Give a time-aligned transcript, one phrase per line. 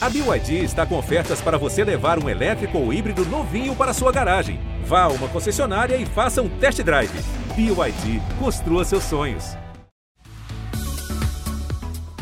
[0.00, 4.12] A BYD está com ofertas para você levar um elétrico ou híbrido novinho para sua
[4.12, 4.60] garagem.
[4.84, 7.10] Vá a uma concessionária e faça um test drive.
[7.56, 9.56] BYD, construa seus sonhos.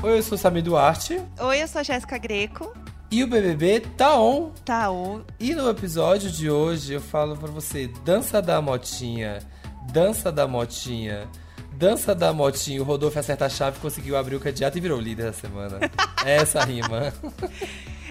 [0.03, 1.21] Oi, eu sou Samir Duarte.
[1.39, 2.73] Oi, eu sou a Jéssica Greco.
[3.11, 4.53] E o BBB tá on.
[4.65, 5.21] Tá on.
[5.39, 9.41] E no episódio de hoje eu falo pra você: dança da motinha,
[9.93, 11.29] dança da motinha.
[11.77, 15.25] Dança da motinha, o Rodolfo acerta a chave, conseguiu abrir o cadeado e virou líder
[15.27, 15.79] da semana.
[16.25, 17.13] É essa rima.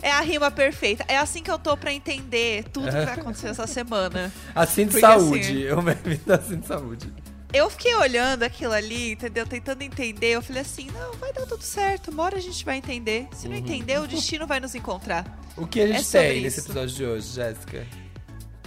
[0.02, 1.04] É a rima perfeita.
[1.07, 4.31] É assim que eu tô pra entender tudo que vai acontecer essa semana.
[4.54, 5.40] Assim de Porque, saúde.
[5.40, 5.91] assim, Eu me
[6.31, 7.12] assim de saúde.
[7.54, 9.45] Eu fiquei olhando aquilo ali, entendeu?
[9.48, 10.32] Tentando entender.
[10.34, 12.12] Eu falei assim: não, vai dar tudo certo.
[12.12, 13.27] Uma hora a gente vai entender.
[13.34, 15.26] Se não entender, o destino vai nos encontrar.
[15.55, 16.68] O que a gente É tem nesse isso.
[16.68, 17.88] episódio de hoje, Jéssica?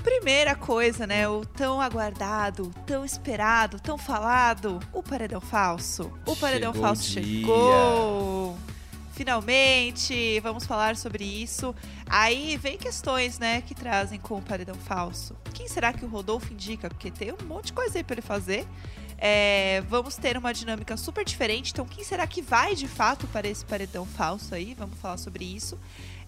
[0.03, 1.29] Primeira coisa, né?
[1.29, 4.81] O tão aguardado, tão esperado, tão falado.
[4.93, 6.13] O paredão falso.
[6.27, 8.59] O paredão Chegou falso chegou.
[9.13, 11.75] Finalmente, vamos falar sobre isso.
[12.07, 15.35] Aí vem questões, né, que trazem com o paredão falso.
[15.53, 16.89] Quem será que o Rodolfo indica?
[16.89, 18.65] Porque tem um monte de coisa aí pra ele fazer.
[19.21, 21.73] É, vamos ter uma dinâmica super diferente.
[21.73, 24.75] Então, quem será que vai de fato para esse paredão falso aí?
[24.79, 25.77] Vamos falar sobre isso.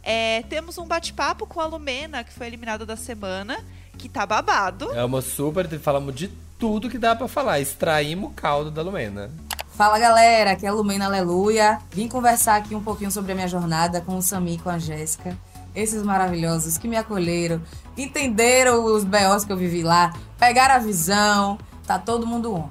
[0.03, 3.59] É, temos um bate-papo com a Lumena, que foi eliminada da semana,
[3.99, 4.91] que tá babado.
[4.93, 5.69] É uma super.
[5.79, 7.61] Falamos de tudo que dá pra falar.
[7.61, 9.31] Extraímos o caldo da Lumena.
[9.71, 11.79] Fala galera, aqui é a Lumena Aleluia.
[11.91, 14.79] Vim conversar aqui um pouquinho sobre a minha jornada com o Sami e com a
[14.79, 15.37] Jéssica.
[15.75, 17.63] Esses maravilhosos que me acolheram,
[17.97, 21.59] entenderam os B.O.s que eu vivi lá, pegaram a visão.
[21.87, 22.69] Tá todo mundo on.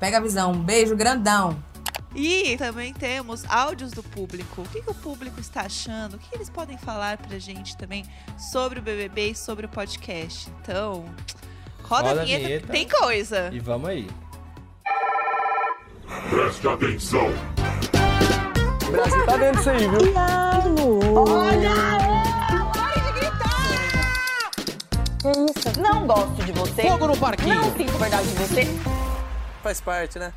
[0.00, 0.52] Pega a visão.
[0.52, 1.56] Um beijo grandão.
[2.14, 4.62] E também temos áudios do público.
[4.62, 6.14] O que, que o público está achando?
[6.16, 8.04] O que eles podem falar pra gente também
[8.38, 10.50] sobre o BBB e sobre o podcast?
[10.60, 11.04] Então,
[11.82, 12.66] roda, Roda a a vinheta, vinheta.
[12.66, 13.50] que tem coisa.
[13.52, 14.10] E vamos aí.
[16.30, 17.28] Preste atenção.
[18.86, 20.12] O Brasil tá dentro disso aí, viu?
[25.80, 26.82] Não gosto de você.
[26.82, 27.54] Fogo no parquinho.
[27.54, 28.66] Não sinto verdade de você.
[29.62, 30.32] Faz parte, né?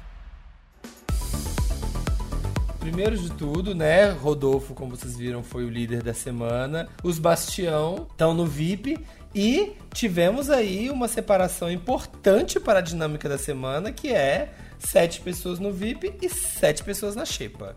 [2.86, 4.12] Primeiro de tudo, né?
[4.12, 6.88] Rodolfo, como vocês viram, foi o líder da semana.
[7.04, 9.00] Os Bastião estão no VIP.
[9.34, 15.58] E tivemos aí uma separação importante para a dinâmica da semana, que é sete pessoas
[15.58, 17.76] no VIP e sete pessoas na Xepa.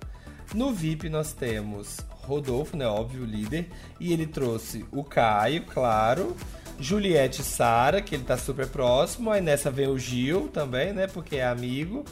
[0.55, 2.87] No VIP nós temos Rodolfo, né?
[2.87, 3.71] Óbvio, líder.
[3.99, 6.37] E ele trouxe o Caio, claro.
[6.79, 9.31] Juliette e Sara, que ele tá super próximo.
[9.31, 11.07] Aí nessa vem o Gil também, né?
[11.07, 12.05] Porque é amigo.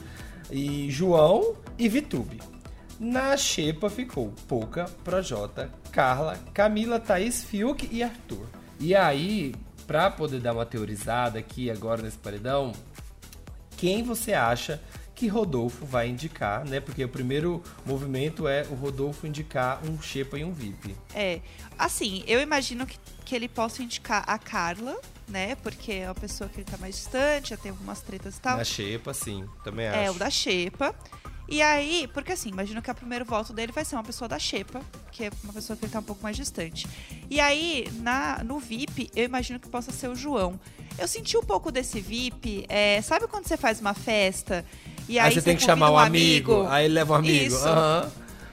[0.51, 2.56] E João e Vitube.
[2.99, 8.47] Na xepa ficou Pouca, Projota, Carla, Camila, Thaís, Fiuk e Arthur.
[8.81, 9.55] E aí,
[9.87, 12.73] pra poder dar uma teorizada aqui agora nesse paredão,
[13.77, 14.81] quem você acha
[15.15, 16.79] que Rodolfo vai indicar, né?
[16.79, 20.95] Porque o primeiro movimento é o Rodolfo indicar um xepa e um VIP.
[21.15, 21.41] É,
[21.79, 24.95] assim, eu imagino que, que ele possa indicar a Carla,
[25.27, 25.57] né?
[25.57, 28.59] Porque é uma pessoa que ele tá mais distante, já tem algumas tretas e tal.
[28.59, 29.99] Na xepa, sim, também acho.
[29.99, 30.95] É, o da Xepa.
[31.49, 34.39] E aí, porque assim, imagino que o primeiro voto dele vai ser uma pessoa da
[34.39, 34.81] Xepa,
[35.13, 36.87] que é uma pessoa que ele tá um pouco mais distante.
[37.31, 40.59] E aí, na, no VIP, eu imagino que possa ser o João.
[40.99, 44.65] Eu senti um pouco desse VIP, é, sabe quando você faz uma festa
[45.09, 47.55] e aí, Aí você tem que chamar um um amigo, aí ele leva um amigo.
[47.55, 47.69] Isso.
[47.69, 48.11] Aham.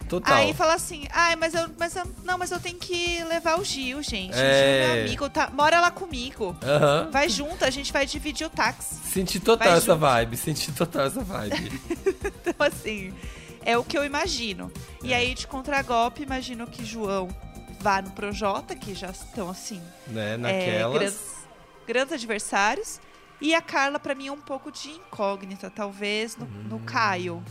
[0.10, 0.36] Total.
[0.36, 2.04] Aí fala assim, ai, mas eu, mas eu.
[2.24, 4.32] Não, mas eu tenho que levar o Gil, gente.
[4.34, 4.78] O Gil É.
[4.84, 6.56] é meu amigo, tá, mora lá comigo.
[6.64, 7.10] Aham.
[7.12, 8.96] Vai junto, a gente vai dividir o táxi.
[9.10, 10.00] Senti total Vai essa junto.
[10.00, 11.82] vibe, senti total essa vibe.
[12.46, 13.14] Então, assim,
[13.64, 14.72] é o que eu imagino.
[15.02, 17.30] E aí, de contragolpe, imagino que João
[17.80, 20.34] vá no Projota, que já estão, assim, né?
[20.34, 20.94] é, Naquelas.
[21.00, 21.20] grandes,
[21.88, 23.00] grandes adversários.
[23.42, 27.44] E a Carla, pra mim, é um pouco de incógnita, talvez no, no Caio.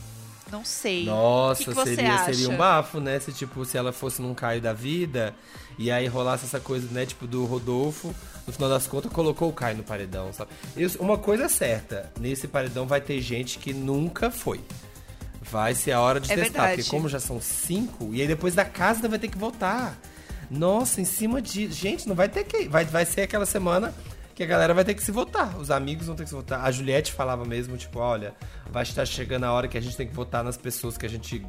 [0.53, 1.05] Não sei.
[1.07, 3.19] Nossa, que que seria, seria um bafo, né?
[3.19, 5.35] Se, tipo, se ela fosse num Caio da vida
[5.79, 7.07] e aí rolasse essa coisa, né?
[7.07, 8.15] Tipo, do Rodolfo,
[8.47, 10.51] no final das contas, colocou o Caio no paredão, sabe?
[10.77, 14.61] Isso- uma coisa é certa, nesse paredão vai ter gente que nunca foi.
[15.51, 16.77] Vai ser a hora de É testar, verdade.
[16.83, 19.99] porque como já são cinco, e aí depois da casa vai ter que voltar.
[20.51, 21.71] Nossa, em cima de.
[21.72, 22.69] Gente, não vai ter que.
[22.69, 23.93] Vai, vai ser aquela semana
[24.34, 25.57] que a galera vai ter que se votar.
[25.59, 26.65] Os amigos vão ter que se votar.
[26.65, 28.34] A Juliette falava mesmo, tipo, olha,
[28.71, 31.09] vai estar chegando a hora que a gente tem que votar nas pessoas que a
[31.09, 31.45] gente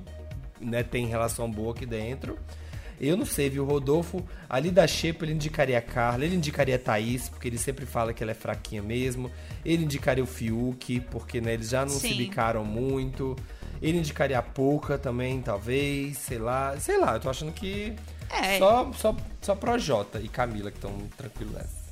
[0.60, 2.38] né, tem relação boa aqui dentro.
[3.00, 3.64] Eu não sei, viu?
[3.64, 7.58] O Rodolfo, ali da Xepa, ele indicaria a Carla, ele indicaria a Thaís, porque ele
[7.58, 9.30] sempre fala que ela é fraquinha mesmo.
[9.66, 12.16] Ele indicaria o Fiuk, porque né, eles já não se Sim.
[12.16, 13.36] bicaram muito.
[13.82, 16.78] Ele indicaria a Pouca também, talvez, sei lá.
[16.78, 17.94] Sei lá, eu tô achando que
[18.30, 18.58] É.
[18.60, 21.83] só, só, só Projota e Camila que estão tranquilos nessa.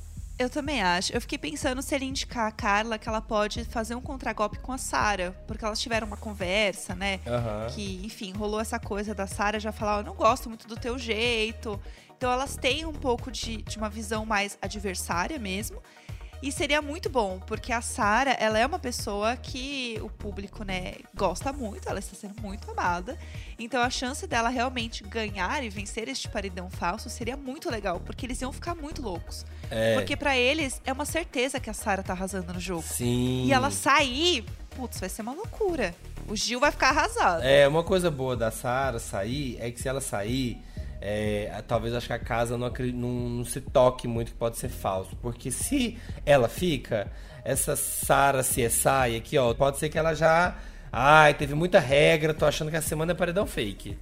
[0.41, 1.13] Eu também acho.
[1.13, 4.71] Eu fiquei pensando se ele indicar a Carla que ela pode fazer um contragolpe com
[4.71, 7.19] a Sara, porque elas tiveram uma conversa, né?
[7.27, 7.67] Aham.
[7.69, 10.97] Que, enfim, rolou essa coisa da Sara já falar, eu não gosto muito do teu
[10.97, 11.79] jeito.
[12.17, 15.79] Então elas têm um pouco de, de uma visão mais adversária mesmo.
[16.41, 20.95] E seria muito bom, porque a Sara, ela é uma pessoa que o público, né,
[21.13, 23.15] gosta muito, ela está sendo muito amada.
[23.59, 28.25] Então a chance dela realmente ganhar e vencer este paredão falso seria muito legal, porque
[28.25, 29.45] eles iam ficar muito loucos.
[29.69, 29.93] É.
[29.93, 32.83] Porque pra eles é uma certeza que a Sara tá arrasando no jogo.
[32.83, 33.45] Sim.
[33.45, 35.93] E ela sair, putz, vai ser uma loucura.
[36.27, 37.43] O Gil vai ficar arrasado.
[37.43, 40.59] É, uma coisa boa da Sara sair é que se ela sair,
[41.01, 44.69] é, talvez acho que a casa não, não, não se toque muito que pode ser
[44.69, 45.15] falso.
[45.15, 47.11] Porque se ela fica,
[47.43, 50.55] essa Sara CSI aqui, ó, pode ser que ela já.
[50.91, 53.97] Ai, teve muita regra, tô achando que a semana é paredão fake.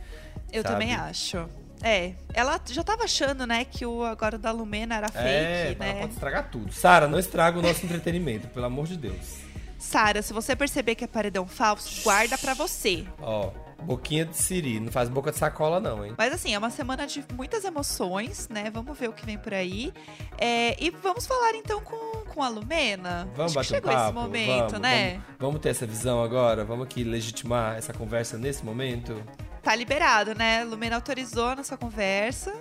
[0.51, 0.73] Eu sabe?
[0.73, 1.47] também acho.
[1.81, 5.93] É, ela já tava achando, né, que o agora da Lumena era É, fake, ela
[5.93, 6.01] né?
[6.01, 6.73] pode estragar tudo.
[6.73, 9.37] Sara, não estraga o nosso entretenimento, pelo amor de Deus.
[9.77, 13.05] Sara, se você perceber que é paredão falso, guarda pra você.
[13.21, 13.51] Ó,
[13.83, 16.13] boquinha de siri, não faz boca de sacola não, hein?
[16.17, 18.69] Mas assim, é uma semana de muitas emoções, né?
[18.71, 19.93] Vamos ver o que vem por aí.
[20.37, 23.29] É, e vamos falar então com, com a Lumena.
[23.35, 24.05] Vamos Acho que bater um chegou papo?
[24.05, 25.11] esse momento, vamos, né?
[25.13, 26.63] Vamos, vamos ter essa visão agora?
[26.63, 29.21] Vamos aqui legitimar essa conversa nesse momento?
[29.61, 30.63] Tá liberado, né?
[30.63, 32.53] Lumena autorizou a nossa conversa.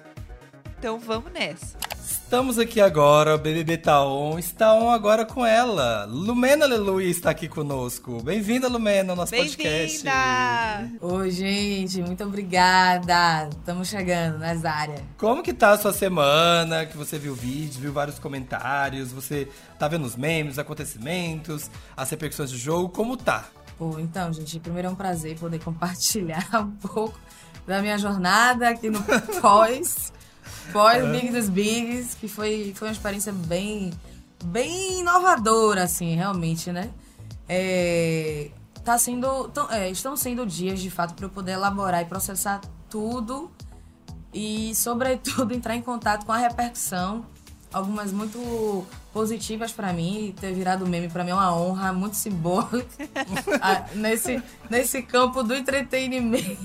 [0.79, 1.77] Então vamos nessa.
[2.01, 6.05] Estamos aqui agora, o BBB tá on, está on agora com ela.
[6.05, 8.23] Lumena Aleluia está aqui conosco.
[8.23, 10.05] Bem-vinda, Lumena, ao nosso podcast.
[10.05, 10.91] Bem-vinda!
[11.01, 13.49] Oi, gente, muito obrigada.
[13.49, 15.03] Estamos chegando nas áreas.
[15.17, 16.87] Como que tá a sua semana?
[16.87, 19.49] Que você viu vídeos, viu vários comentários, você
[19.81, 23.49] tá vendo os memes, os acontecimentos, as repercussões do jogo, como tá?
[23.77, 27.19] Pô, então, gente, primeiro é um prazer poder compartilhar um pouco
[27.67, 29.03] da minha jornada aqui no
[29.43, 30.13] pós,
[30.73, 33.93] pós Big dos Bigs, que foi, foi uma experiência bem,
[34.45, 36.91] bem inovadora, assim, realmente, né?
[37.49, 38.51] É,
[38.85, 42.61] tá sendo, tão- é, estão sendo dias, de fato, para eu poder elaborar e processar
[42.91, 43.51] tudo
[44.33, 47.25] e, sobretudo, entrar em contato com a repercussão.
[47.71, 52.87] Algumas muito positivas pra mim, ter virado meme pra mim é uma honra muito simbólica
[53.61, 56.57] ah, nesse, nesse campo do entretenimento.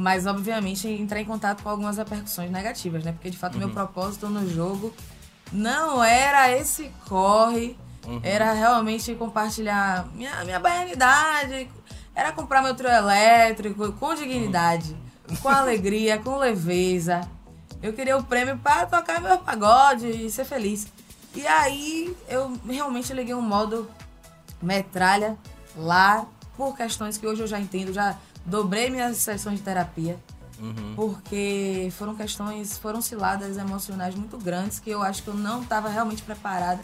[0.00, 3.12] Mas, obviamente, entrar em contato com algumas repercussões negativas, né?
[3.12, 4.94] Porque, de fato, meu propósito no jogo
[5.52, 7.76] não era esse corre,
[8.22, 11.70] era realmente compartilhar minha, minha baianidade,
[12.14, 14.96] era comprar meu trio elétrico com dignidade,
[15.42, 17.20] com alegria, com leveza.
[17.82, 20.88] Eu queria o prêmio para tocar meu pagode e ser feliz.
[21.34, 23.86] E aí eu realmente liguei um modo
[24.62, 25.36] metralha
[25.76, 26.24] lá
[26.56, 30.18] por questões que hoje eu já entendo, já dobrei minhas sessões de terapia.
[30.94, 35.88] Porque foram questões, foram ciladas emocionais muito grandes que eu acho que eu não estava
[35.88, 36.80] realmente preparada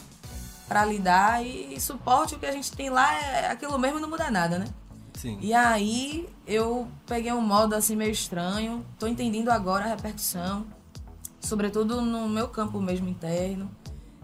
[0.67, 4.09] para lidar e suporte o que a gente tem lá é aquilo mesmo e não
[4.09, 4.67] muda nada, né?
[5.15, 5.39] Sim.
[5.41, 10.67] E aí eu peguei um modo assim meio estranho, tô entendendo agora a repercussão,
[11.41, 13.71] sobretudo no meu campo mesmo interno.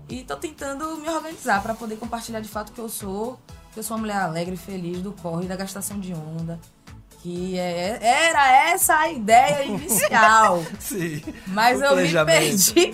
[0.09, 3.39] E tô tentando me organizar para poder compartilhar de fato que eu sou,
[3.73, 6.61] que eu sou uma mulher alegre, feliz do corre, da gastação de onda,
[7.23, 10.61] que é, era essa a ideia inicial.
[10.81, 11.23] Sim.
[11.47, 12.93] Mas eu me perdi,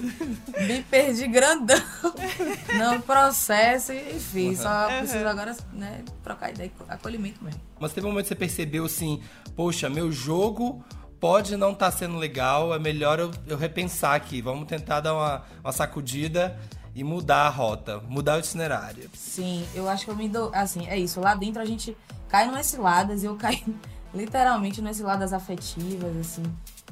[0.67, 1.81] me perdi grandão
[2.77, 4.61] no processo e fiz.
[4.61, 7.59] Só preciso agora né, trocar ideia, acolhimento mesmo.
[7.81, 9.23] Mas teve um momento que você percebeu assim,
[9.57, 10.85] poxa, meu jogo
[11.19, 14.43] pode não estar sendo legal, é melhor eu, eu repensar aqui.
[14.43, 16.59] Vamos tentar dar uma, uma sacudida
[16.95, 19.09] e mudar a rota, mudar o itinerário.
[19.15, 20.51] Sim, eu acho que eu me dou.
[20.53, 21.19] Assim, é isso.
[21.19, 21.97] Lá dentro a gente
[22.29, 23.65] cai numas ciladas, eu caí
[24.15, 26.43] literalmente numas ciladas afetivas, assim.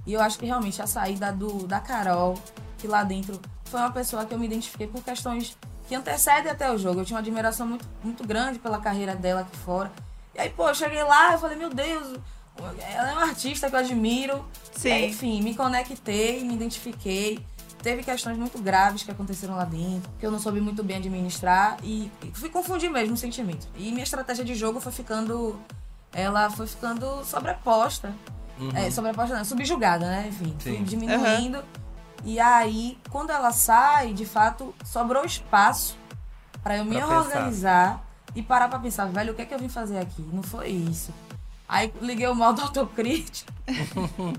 [0.07, 2.35] E eu acho que realmente a saída do, da Carol,
[2.79, 5.57] que lá dentro foi uma pessoa que eu me identifiquei por questões
[5.89, 7.01] que antecedem até o jogo.
[7.01, 9.91] Eu tinha uma admiração muito, muito grande pela carreira dela aqui fora.
[10.35, 12.19] E aí, pô, eu cheguei lá e falei, meu Deus,
[12.59, 14.45] ela é uma artista que eu admiro.
[14.73, 14.93] Sim.
[14.93, 17.45] Aí, enfim, me conectei, me identifiquei.
[17.83, 21.77] Teve questões muito graves que aconteceram lá dentro, que eu não soube muito bem administrar
[21.85, 23.69] e e fui confundir mesmo o sentimento.
[23.77, 25.59] E minha estratégia de jogo foi ficando.
[26.19, 28.15] Ela foi ficando sobreposta.
[28.75, 30.27] É, sobreposta não, subjugada, né?
[30.29, 30.83] Enfim, Sim.
[30.83, 31.63] diminuindo.
[32.25, 35.95] E aí, quando ela sai, de fato, sobrou espaço
[36.63, 37.19] pra eu me Pra pensar.
[37.21, 38.05] organizar
[38.35, 40.23] e parar pra pensar, velho, o que é que eu vim fazer aqui?
[40.33, 41.13] Não foi isso.
[41.69, 43.53] Aí liguei o modo autocrítico.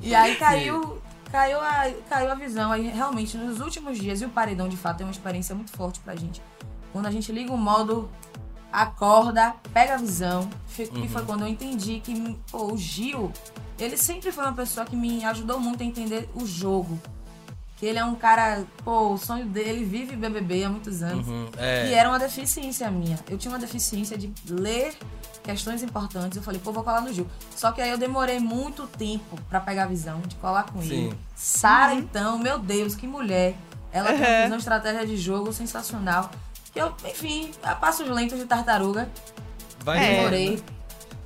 [0.02, 1.00] e aí caiu,
[1.32, 2.72] caiu, a, caiu a visão.
[2.72, 6.00] Aí realmente, nos últimos dias, e o paredão de fato é uma experiência muito forte
[6.00, 6.42] pra gente.
[6.92, 8.10] Quando a gente liga o modo,
[8.72, 10.50] acorda, pega a visão.
[10.68, 13.32] Foi- E foi quando eu entendi que pô, o Gil,
[13.80, 17.00] ele sempre foi uma pessoa que me ajudou muito a entender o jogo.
[17.80, 21.28] que ele é um cara, pô, o sonho dele, ele vive BBB há muitos anos.
[21.28, 21.88] Uhum, é.
[21.88, 23.20] E era uma deficiência minha.
[23.30, 24.96] Eu tinha uma deficiência de ler
[25.44, 26.36] questões importantes.
[26.36, 27.28] Eu falei, pô, vou colar no Gil.
[27.56, 30.88] Só que aí eu demorei muito tempo pra pegar a visão de colar com Sim.
[31.10, 31.20] ele.
[31.36, 33.54] Sara, então, meu Deus, que mulher.
[33.92, 34.48] Ela tem Uhum.
[34.48, 36.32] uma estratégia de jogo sensacional.
[36.78, 39.10] Que eu, enfim, a passos lentos de tartaruga.
[39.80, 40.18] Vai É.
[40.18, 40.64] Demorei.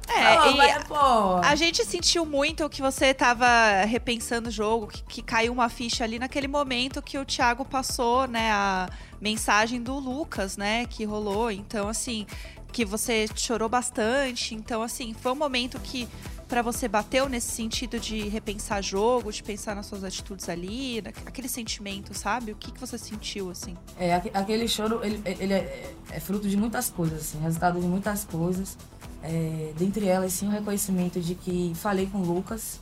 [0.08, 1.38] É, e vai, pô.
[1.42, 3.48] a gente sentiu muito que você tava
[3.86, 8.28] repensando o jogo, que, que caiu uma ficha ali naquele momento que o Thiago passou,
[8.28, 8.90] né, a
[9.22, 11.50] mensagem do Lucas, né, que rolou.
[11.50, 12.26] Então, assim,
[12.74, 14.54] que você chorou bastante.
[14.54, 16.08] Então, assim, foi um momento que
[16.52, 21.48] pra você bateu nesse sentido de repensar jogo, de pensar nas suas atitudes ali, aquele
[21.48, 22.52] sentimento, sabe?
[22.52, 23.74] O que, que você sentiu, assim?
[23.98, 27.88] É, aque- aquele choro, ele, ele é, é fruto de muitas coisas, assim, resultado de
[27.88, 28.78] muitas coisas.
[29.24, 32.82] É, dentre elas, sim, o reconhecimento de que falei com o Lucas,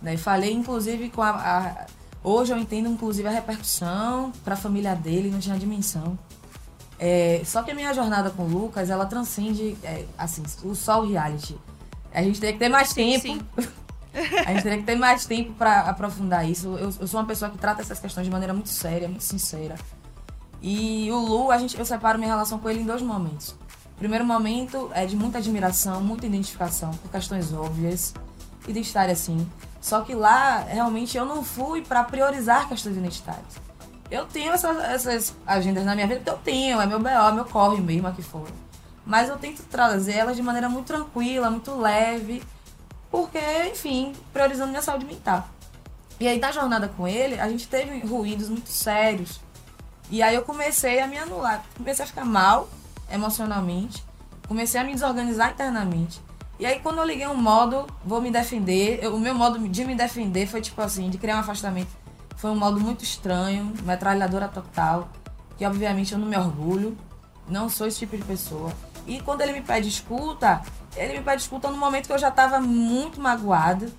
[0.00, 0.16] né?
[0.16, 1.86] Falei, inclusive, com a, a-
[2.24, 6.18] Hoje eu entendo, inclusive, a repercussão para a família dele, não tinha dimensão.
[6.98, 11.06] É, só que a minha jornada com o Lucas, ela transcende, é, assim, o sol
[11.06, 11.56] reality.
[12.12, 13.20] A gente teria que ter mais tempo.
[13.20, 13.40] sim.
[14.12, 16.76] A gente teria que ter mais tempo para aprofundar isso.
[16.76, 19.76] Eu, eu sou uma pessoa que trata essas questões de maneira muito séria, muito sincera.
[20.60, 23.50] E o Lu, a gente, eu separo minha relação com ele em dois momentos.
[23.94, 28.12] O primeiro momento é de muita admiração, muita identificação, por questões óbvias,
[28.66, 29.46] identitárias sim.
[29.80, 33.60] Só que lá, realmente, eu não fui para priorizar questões identitárias.
[34.10, 37.32] Eu tenho essas, essas agendas na minha vida, porque eu tenho, é meu BO, é
[37.32, 38.50] meu corre mesmo aqui fora.
[39.04, 42.42] Mas eu tento trazer elas de maneira muito tranquila, muito leve,
[43.10, 43.38] porque,
[43.70, 45.48] enfim, priorizando minha saúde mental.
[46.20, 49.40] E aí, na jornada com ele, a gente teve ruídos muito sérios.
[50.10, 52.68] E aí eu comecei a me anular, comecei a ficar mal
[53.10, 54.04] emocionalmente,
[54.48, 56.20] comecei a me desorganizar internamente.
[56.58, 59.84] E aí quando eu liguei um modo, vou me defender, eu- o meu modo de
[59.84, 61.90] me defender foi tipo assim, de criar um afastamento.
[62.36, 65.08] Foi um modo muito estranho, metralhadora total,
[65.56, 66.96] que obviamente eu não me orgulho,
[67.48, 68.72] não sou esse tipo de pessoa.
[69.06, 70.62] E quando ele me pede escuta,
[70.96, 73.90] ele me pede escuta no momento que eu já tava muito magoada.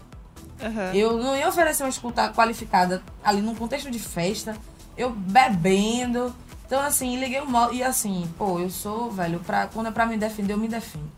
[0.61, 0.93] Aham.
[0.93, 4.55] Eu não ia oferecer uma escuta qualificada ali num contexto de festa,
[4.95, 6.33] eu bebendo.
[6.65, 7.73] Então, assim, liguei o modo.
[7.73, 11.09] E assim, pô, eu sou, velho, pra, quando é pra me defender, eu me defendo.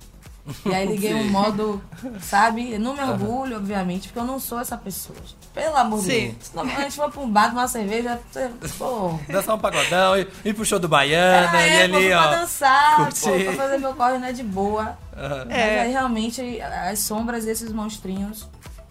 [0.66, 1.82] E aí liguei um modo,
[2.22, 2.74] sabe?
[2.74, 5.18] Eu não me orgulho, obviamente, porque eu não sou essa pessoa.
[5.54, 6.20] Pelo amor de Sim.
[6.32, 6.36] Deus.
[6.42, 9.18] Se não, a gente for pra um bar, uma cerveja, você- pô.
[9.32, 12.28] Dançar um pagodão, ir, ir pro show do Baiana, Ah, e é, ali, pô, ó.
[12.28, 13.44] pra dançar, pô, curtir.
[13.46, 14.98] pra fazer meu corre, né, de boa.
[15.48, 15.80] Mas É.
[15.82, 18.46] aí realmente as sombras desses monstrinhos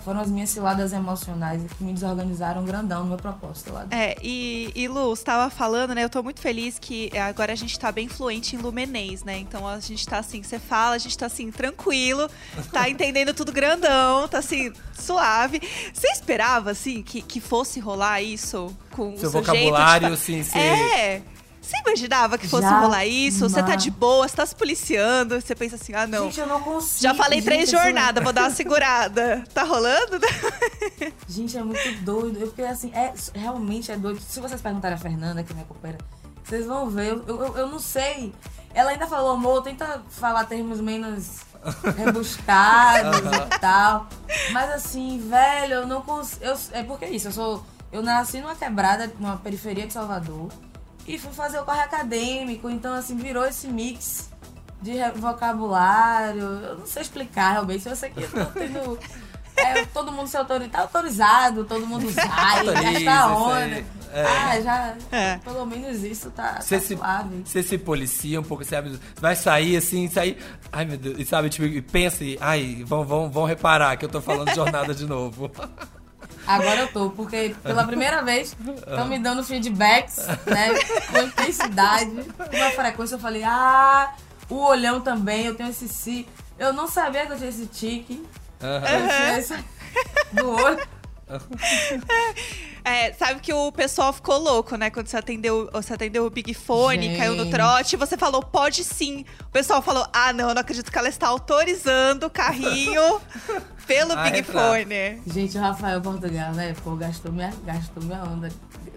[0.04, 3.86] foram as minhas ciladas emocionais que me desorganizaram grandão no meu propósito lá.
[3.90, 6.04] É, e, e Lu, você tava falando, né?
[6.04, 9.38] Eu tô muito feliz que agora a gente tá bem fluente em lumenês, né?
[9.38, 12.28] Então a gente tá assim, você fala, a gente tá assim, tranquilo,
[12.72, 15.60] tá entendendo tudo grandão, tá assim, suave.
[15.92, 20.16] Você esperava, assim, que, que fosse rolar isso com Seu o seu vocabulário, jeito?
[20.16, 21.22] de assim, ser- É!
[21.62, 22.82] Você imaginava que fosse Jamais.
[22.82, 23.48] rolar isso?
[23.48, 26.24] Você tá de boa, você tá se policiando, você pensa assim, ah, não.
[26.24, 27.00] Gente, eu não consigo.
[27.02, 29.44] Já falei gente, três sou- jornadas, vou dar uma segurada.
[29.54, 30.18] Tá rolando?
[31.28, 32.38] Gente, é muito doido.
[32.40, 34.20] Eu fiquei assim, é, realmente é doido.
[34.20, 36.02] Se vocês perguntarem a Fernanda, que é minha companheira,
[36.42, 37.08] vocês vão ver.
[37.12, 38.34] Eu, eu, eu não sei.
[38.74, 41.40] Ela ainda falou, amor, tenta falar termos menos
[41.96, 43.18] rebuscados
[43.54, 44.08] e tal.
[44.50, 46.44] Mas assim, velho, eu não consigo.
[46.44, 47.64] Eu, é porque é isso, eu sou.
[47.92, 50.50] Eu nasci numa quebrada, numa periferia de Salvador.
[51.06, 52.70] E fui fazer o corre acadêmico.
[52.70, 54.30] Então, assim, virou esse mix
[54.80, 56.40] de vocabulário.
[56.42, 57.88] Eu não sei explicar realmente.
[57.88, 58.98] Eu sei que eu tô tendo.
[59.56, 63.54] é, todo mundo se autoriza, tá autorizado, todo mundo sai, gasta onda.
[63.56, 63.86] aí.
[64.14, 64.26] É.
[64.26, 64.94] Ah, já.
[65.10, 65.38] É.
[65.38, 67.42] Pelo menos isso tá, Você tá se, suave.
[67.46, 68.98] você se policia um pouco, sabe?
[69.18, 70.36] Vai sair assim, sair.
[70.70, 71.18] Ai, meu Deus.
[71.18, 72.36] E sabe, tipo, e pensa e.
[72.40, 75.50] Ai, vão, vão, vão reparar que eu tô falando de jornada de novo.
[76.46, 80.70] Agora eu tô, porque pela primeira vez estão me dando feedbacks, né?
[81.10, 83.14] Com intensidade, com uma frequência.
[83.14, 84.12] Eu falei, ah,
[84.48, 86.26] o olhão também, eu tenho esse si.
[86.58, 88.26] Eu não sabia que eu tinha esse tique.
[88.60, 88.86] Aham.
[88.88, 89.64] Eu tinha esse
[90.32, 90.88] do olho.
[92.84, 94.90] É, sabe que o pessoal ficou louco, né?
[94.90, 97.18] Quando você atendeu, você atendeu o Big Fone, Gente.
[97.18, 99.24] caiu no trote, você falou, pode sim.
[99.40, 103.20] O pessoal falou, ah, não, eu não acredito que ela está autorizando o carrinho
[103.86, 104.70] pelo Big entrar.
[104.70, 105.22] Fone.
[105.26, 106.74] Gente, o Rafael Portugal, né?
[106.82, 108.48] Pô, gastou minha, gastou minha onda,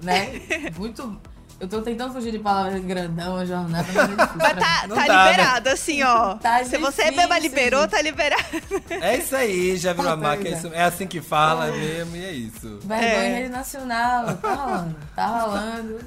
[0.02, 0.42] né?
[0.78, 1.20] Muito.
[1.58, 4.36] Eu tô tentando fugir de palavras grandão, jornada, mas é difícil.
[4.36, 4.96] Mas tá, tá dá,
[5.26, 5.32] né?
[5.32, 6.36] liberado, assim, ó.
[6.40, 7.92] Tá Se você difícil, mesma liberou, gente.
[7.92, 8.44] tá liberado.
[8.90, 10.48] É isso aí, já virou a marca.
[10.48, 10.58] É, é.
[10.58, 12.80] isso- é assim que fala mesmo, e é isso.
[12.84, 13.38] Vergonha É.
[13.40, 16.00] rede nacional, tá rolando, tá rolando.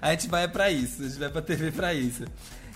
[0.00, 2.24] A gente vai pra isso, a gente vai pra TV pra isso.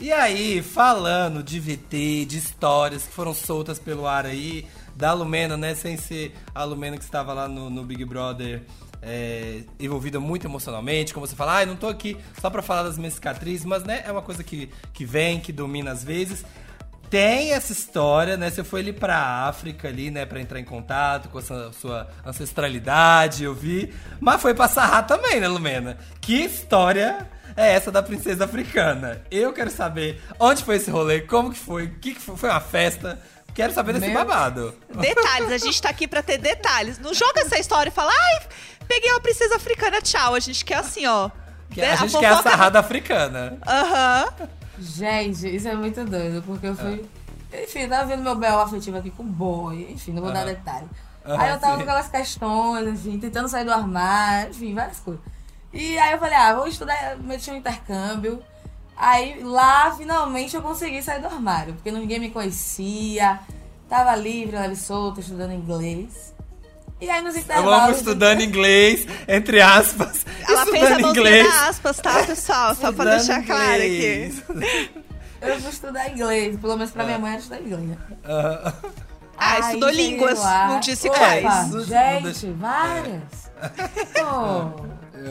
[0.00, 5.56] E aí, falando de VT, de histórias que foram soltas pelo ar aí, da Lumena,
[5.56, 5.74] né?
[5.76, 8.62] Sem ser a Lumena que estava lá no, no Big Brother
[9.02, 12.82] é, envolvida muito emocionalmente, como você fala, ah, eu não tô aqui só pra falar
[12.82, 16.44] das minhas cicatrizes, mas né, é uma coisa que, que vem, que domina às vezes.
[17.10, 18.48] Tem essa história, né?
[18.50, 20.24] Você foi ali pra África ali, né?
[20.24, 23.92] Pra entrar em contato com a sua, ancestralidade, eu vi.
[24.20, 25.98] Mas foi pra Sarrar também, né, Lumena?
[26.20, 29.22] Que história é essa da princesa africana?
[29.28, 32.60] Eu quero saber onde foi esse rolê, como que foi, que, que foi, foi uma
[32.60, 33.18] festa.
[33.54, 34.74] Quero saber desse Meu- babado.
[34.94, 36.98] Detalhes, a gente tá aqui pra ter detalhes.
[36.98, 38.46] Não joga essa história e fala, ai,
[38.86, 40.34] peguei uma princesa africana, tchau.
[40.34, 41.30] A gente quer assim, ó.
[41.70, 43.58] Que a gente quer a sarrada africana.
[43.66, 44.26] Aham.
[44.78, 47.04] Gente, isso é muito doido, porque eu fui.
[47.52, 50.48] Enfim, tava vendo meu bel afetivo aqui com o boy, enfim, não vou dar Aham.
[50.48, 50.86] detalhe.
[51.26, 51.76] Aham, aí eu tava sim.
[51.78, 55.22] com aquelas questões, enfim, tentando sair do armário, enfim, várias coisas.
[55.72, 58.42] E aí eu falei, ah, vou estudar, meti um intercâmbio.
[59.02, 63.40] Aí lá, finalmente, eu consegui sair do armário, porque ninguém me conhecia,
[63.88, 66.34] tava livre, leve e solta, estudando inglês.
[67.00, 67.72] E aí nos Eu intervalos...
[67.84, 70.26] amo estudando inglês, entre aspas.
[70.46, 71.48] Ela fez a mãozinha inglês.
[71.48, 72.74] na aspas, tá, pessoal?
[72.74, 74.42] Só pra deixar claro aqui.
[75.40, 77.96] Eu fui estudar inglês, pelo menos pra minha mãe era estudar inglês, né?
[78.22, 78.72] Ah,
[79.38, 80.68] Ah, Aí estudou línguas, lá.
[80.68, 81.70] não disse Opa, quais.
[81.86, 83.50] Gente, várias.
[84.12, 84.84] Pô,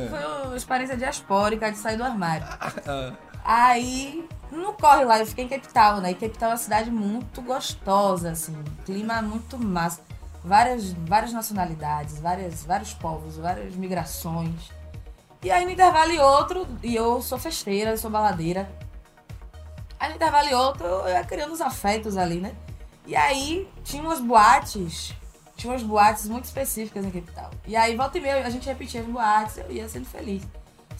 [0.10, 2.48] foi uma experiência diaspórica de sair do armário.
[2.88, 3.12] ah.
[3.51, 6.12] Aí, no corre lá, eu fiquei em Cape Town, né?
[6.12, 8.56] E Cape Town é uma cidade muito gostosa, assim.
[8.86, 10.01] Clima muito massa.
[10.44, 14.70] Várias, várias nacionalidades, várias, vários povos, várias migrações.
[15.41, 18.70] E aí, no intervalo e outro, e eu sou festeira, eu sou baladeira.
[20.00, 22.53] Aí, no intervalo e outro, eu ia criando os afetos ali, né?
[23.08, 25.15] E aí, tinha umas boates,
[25.58, 27.50] tinha umas boates muito específicas em Cape Town.
[27.65, 30.44] E aí, volta e meia, a gente repetia as boates, eu ia sendo feliz.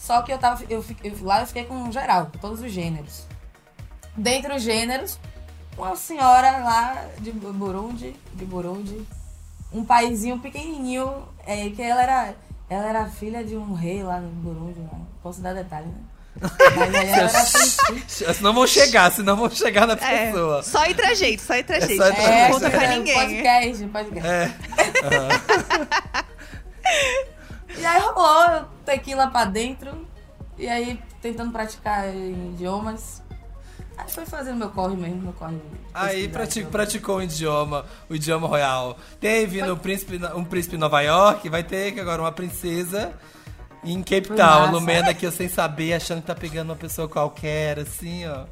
[0.00, 0.64] Só que eu tava.
[0.70, 3.24] Eu, fiquei- eu- lá eu fiquei com geral, com todos os gêneros.
[4.16, 5.18] Dentre os gêneros,
[5.76, 9.06] uma senhora lá de Burundi, de Burundi,
[9.72, 12.34] um paizinho pequenininho, é, que ela era,
[12.70, 14.98] ela era filha de um rei lá no Burundi, lá.
[15.22, 15.94] posso dar detalhe, né?
[18.08, 18.32] Princesa.
[18.34, 20.62] Senão vão chegar, senão vão chegar na É, pessoa.
[20.62, 21.96] só entre a gente, só entre a É gente.
[21.98, 22.52] só entre a não gente.
[22.54, 23.14] conta pra é, ninguém.
[23.14, 24.28] Podcast, podcast.
[24.28, 24.50] É.
[27.76, 30.06] E aí rolou tequila pra dentro.
[30.58, 33.22] E aí tentando praticar idiomas.
[33.96, 35.58] Aí foi fazendo meu corre mesmo, meu corre.
[35.92, 36.70] Aí prati- idioma.
[36.72, 38.96] praticou o idioma, o idioma royal.
[39.20, 43.12] Teve no príncipe, um príncipe em Nova York, vai ter agora uma princesa
[43.84, 44.60] em Cape Foi Town.
[44.60, 44.72] Massa.
[44.72, 48.44] Lumena aqui eu sem saber, achando que tá pegando uma pessoa qualquer, assim, ó.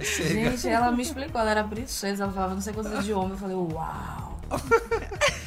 [0.00, 3.32] Gente, ela me explicou, ela era princesa, ela falava não sei quantos idiomas.
[3.32, 4.29] Eu falei, uau!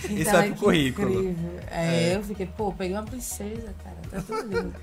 [0.03, 1.29] Isso Então, é pro currículo.
[1.29, 1.59] incrível.
[1.71, 4.75] É, eu fiquei, pô, peguei uma princesa, cara, tá tudo lindo.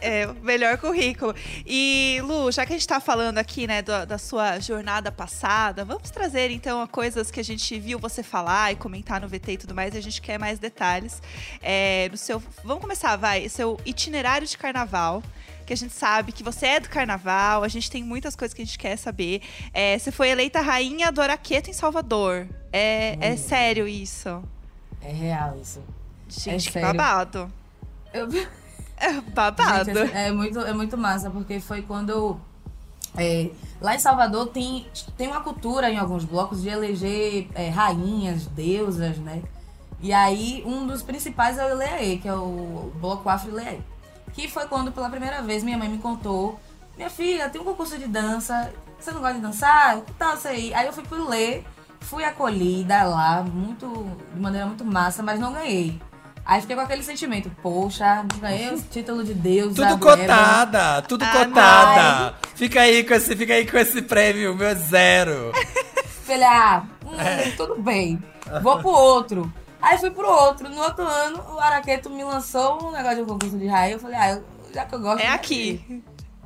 [0.00, 1.34] É, o melhor currículo.
[1.66, 5.84] E, Lu, já que a gente tá falando aqui, né, da, da sua jornada passada,
[5.84, 9.56] vamos trazer, então, coisas que a gente viu você falar e comentar no VT e
[9.56, 11.22] tudo mais, e a gente quer mais detalhes.
[11.62, 15.22] É, no seu, vamos começar, vai, seu itinerário de carnaval,
[15.68, 18.62] que a gente sabe que você é do carnaval, a gente tem muitas coisas que
[18.62, 19.42] a gente quer saber.
[19.74, 22.48] É, você foi eleita rainha do Araqueto em Salvador.
[22.72, 24.42] É, é sério isso?
[25.02, 25.82] É real isso.
[26.26, 26.88] Gente, que sério.
[26.88, 27.52] babado.
[28.14, 28.28] Eu,
[28.96, 29.84] É babado.
[29.84, 32.40] Gente, é, é muito, é muito massa, porque foi quando eu.
[33.16, 34.86] é, lá em Salvador tem,
[35.18, 39.42] tem uma cultura em alguns blocos de eleger é, rainhas, deusas, né?
[40.00, 43.78] E aí, um dos principais é o Ileaê, que é o bloco Afro Ileaê.
[44.32, 46.58] Que foi quando, pela primeira vez, minha mãe me contou:
[46.96, 50.00] Minha filha, tem um concurso de dança, você não gosta de dançar?
[50.02, 50.74] Que tal você ir?
[50.74, 51.62] Aí eu fui pro Lê,
[52.00, 53.86] fui acolhida lá, muito,
[54.34, 56.00] de maneira muito massa, mas não ganhei.
[56.44, 59.74] Aí fiquei com aquele sentimento, poxa, ganhei o título de Deus.
[59.74, 62.34] Tudo cotada, tudo Ah, cotada.
[62.54, 65.52] Fica aí com esse, fica aí com esse prêmio, meu é zero.
[66.24, 67.50] Falei, ah, hum, É.
[67.56, 68.22] tudo bem.
[68.62, 69.52] Vou pro outro.
[69.80, 70.68] Aí fui pro outro.
[70.68, 73.94] No outro ano, o Araqueto me lançou um negócio de um concurso de raio.
[73.94, 75.22] Eu falei, ah, eu- já que eu gosto.
[75.22, 76.02] É aqui.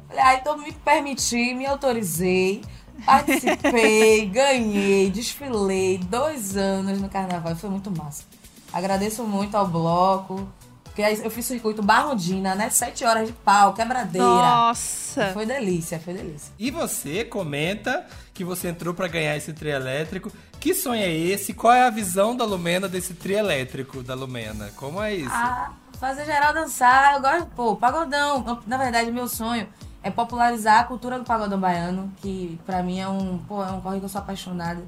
[0.09, 2.63] Falei, ah, então me permiti, me autorizei,
[3.07, 7.53] participei, ganhei, desfilei dois anos no carnaval.
[7.53, 8.25] e Foi muito massa.
[8.73, 10.49] Agradeço muito ao bloco.
[10.85, 12.69] Porque aí eu fiz circuito Barrondina, né?
[12.69, 14.27] Sete horas de pau, quebradeira.
[14.27, 15.31] Nossa.
[15.33, 16.53] Foi delícia, foi delícia.
[16.59, 20.31] E você comenta que você entrou pra ganhar esse trio elétrico.
[20.63, 21.53] Que sonho é esse?
[21.53, 24.71] Qual é a visão da Lumena desse trio elétrico da Lumena?
[24.77, 25.29] Como é isso?
[25.33, 28.61] Ah, fazer geral dançar, eu gosto, pô, pagodão.
[28.65, 29.67] Na verdade, meu sonho
[30.05, 33.81] é popularizar a cultura do pagodão baiano, que pra mim é um, pô, é um
[33.81, 34.85] corre que eu sou apaixonada.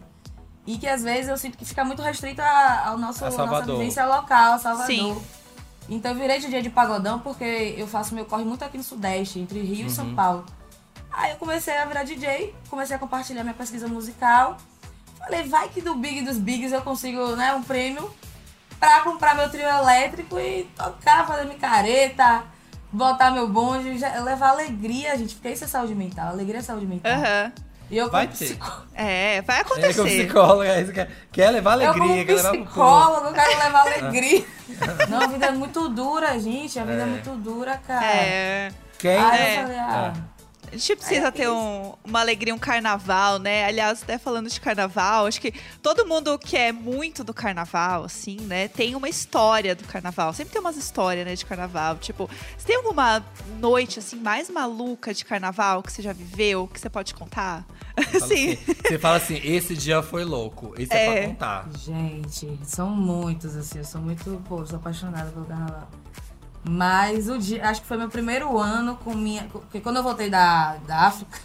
[0.65, 3.31] E que às vezes eu sinto que fica muito restrito a- ao nosso A à
[3.31, 3.77] nossa Salvador.
[3.79, 4.87] vivência local, Salvador.
[4.87, 5.21] Sim.
[5.89, 9.41] Então eu virei DJ de pagodão porque eu faço meu corre muito aqui no Sudeste,
[9.41, 9.91] entre Rio e Uhum.
[9.91, 10.45] São Paulo.
[11.13, 14.57] Aí eu comecei a virar DJ, comecei a compartilhar minha pesquisa musical.
[15.25, 18.13] Falei, vai que do Big dos Bigs eu consigo, né, um prêmio.
[18.79, 22.43] pra comprar meu trio elétrico e tocar, fazer micareta,
[22.93, 25.35] botar meu bonde, já- levar alegria, gente.
[25.37, 26.29] Porque isso é saúde mental.
[26.29, 27.11] Alegria é saúde mental.
[27.13, 27.53] Aham.
[27.91, 28.59] E eu Vai como ter.
[28.95, 30.03] É, vai É acontecer.
[30.05, 32.67] psicólogo é isso, quer, quer levar Eu como alegria, quer levar pro povo.
[32.71, 34.45] psicólogo, eu quero levar alegria.
[35.09, 36.79] Não, a vida é muito dura, gente.
[36.79, 37.07] A vida é, É.
[37.07, 38.05] muito dura, cara.
[38.07, 38.73] É.
[38.99, 39.17] Quem?
[39.17, 39.57] Aí É.
[39.59, 40.13] eu falei, ah,
[40.75, 43.65] A gente precisa é ter um- uma alegria, um carnaval, né?
[43.65, 48.39] Aliás, até falando de carnaval, acho que todo mundo que é muito do carnaval, assim,
[48.41, 50.33] né, tem uma história do carnaval.
[50.33, 51.97] Sempre tem umas histórias, né, de carnaval.
[51.99, 53.25] Tipo, você tem alguma
[53.61, 57.65] noite, assim, mais maluca de carnaval que você já viveu, que você pode contar?
[58.11, 58.17] Sim.
[58.53, 58.59] assim,
[58.89, 60.75] Você fala assim, esse dia foi louco.
[60.77, 61.21] Esse é, É.
[61.21, 61.69] pra contar.
[61.79, 63.79] Gente, são muitos, assim.
[63.79, 65.89] Eu sou muito, pô, sou apaixonada pelo carnaval.
[66.65, 69.45] Mas o dia, acho que foi meu primeiro ano com minha.
[69.53, 71.39] Porque quando eu voltei da, da África,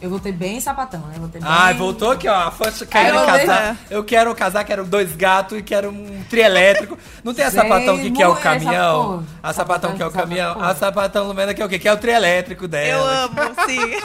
[0.00, 1.14] eu voltei bem sapatão, né?
[1.14, 1.50] Eu voltei bem.
[1.50, 2.34] Ai, voltou aqui, ó.
[2.34, 3.76] A fã querendo eu casar.
[3.88, 6.98] Eu quero casar, quero dois gatos e quero um trielétrico.
[7.22, 9.24] Não tem a sapatão que quer o essa caminhão?
[9.42, 10.48] A sapatão que é o caminhão.
[10.54, 10.70] sapatão.
[10.70, 11.78] A sapatão Lumena que é o quê?
[11.78, 13.24] Que é o trielétrico Eu dela.
[13.24, 14.02] amo, sim.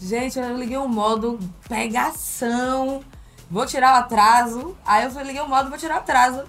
[0.00, 3.02] Gente, eu liguei o modo pegação.
[3.50, 4.76] Vou tirar o atraso.
[4.86, 6.44] Aí eu liguei o modo, vou tirar o atraso.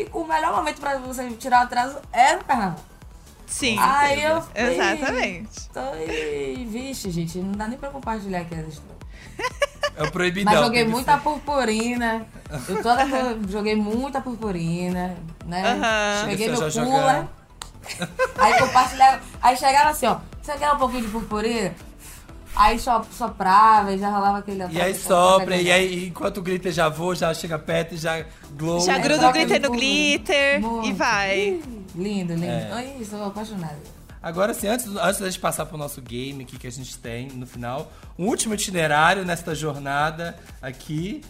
[0.00, 2.78] E o melhor momento pra você tirar o atraso é no carnaval.
[3.46, 3.76] Sim.
[3.78, 5.68] Aí eu fui- Exatamente.
[5.70, 9.00] Tô e, vixe, gente, não dá nem pra compartilhar aqui as histórias.
[9.96, 10.52] É o proibidão.
[10.54, 11.20] Mas joguei que muita ser.
[11.22, 12.26] purpurina.
[12.68, 13.04] Eu toda
[13.48, 15.62] joguei muita purpurina, né?
[16.26, 17.26] Peguei Você meu já cooler.
[18.38, 19.20] Aí compartilhava.
[19.42, 20.18] Aí chegava assim, ó.
[20.40, 21.74] Você quer um pouquinho de purpurina?
[22.54, 26.72] Aí só soprava e já rolava aquele E aí sopra, e aí enquanto o glitter
[26.72, 28.24] já voa, já chega perto e já
[28.56, 28.80] glow.
[28.80, 30.94] Já É, gruda o glitter no glitter e Muito.
[30.96, 31.38] vai.
[31.38, 32.46] Ih, Lindo, lindo.
[32.46, 32.70] É.
[32.72, 33.78] Ai, sou apaixonada.
[34.22, 37.28] Agora sim, antes, antes da gente passar pro nosso game aqui que a gente tem
[37.28, 41.22] no final, um último itinerário nesta jornada aqui.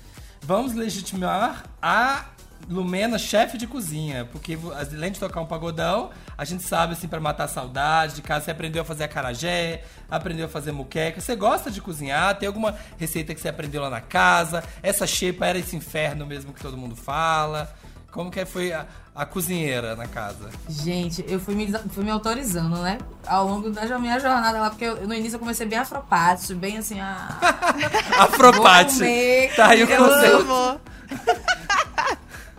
[0.42, 2.24] Vamos legitimar a
[2.68, 4.56] Lumena, chefe de cozinha, porque
[4.94, 8.44] além de tocar um pagodão, a gente sabe assim para matar a saudade de casa,
[8.44, 11.20] você aprendeu a fazer acarajé, aprendeu a fazer muqueca.
[11.20, 12.38] Você gosta de cozinhar?
[12.38, 14.62] Tem alguma receita que você aprendeu lá na casa?
[14.82, 17.68] Essa xepa era esse inferno mesmo que todo mundo fala?
[18.12, 20.50] Como que foi a, a cozinheira na casa?
[20.68, 22.98] Gente, eu fui me, fui me autorizando, né?
[23.26, 26.78] Ao longo da minha jornada lá, porque eu- no início eu comecei bem afropático, bem
[26.78, 27.38] assim, ah,
[28.18, 28.98] Afropate.
[29.56, 30.80] Tá aí o Eu conceito.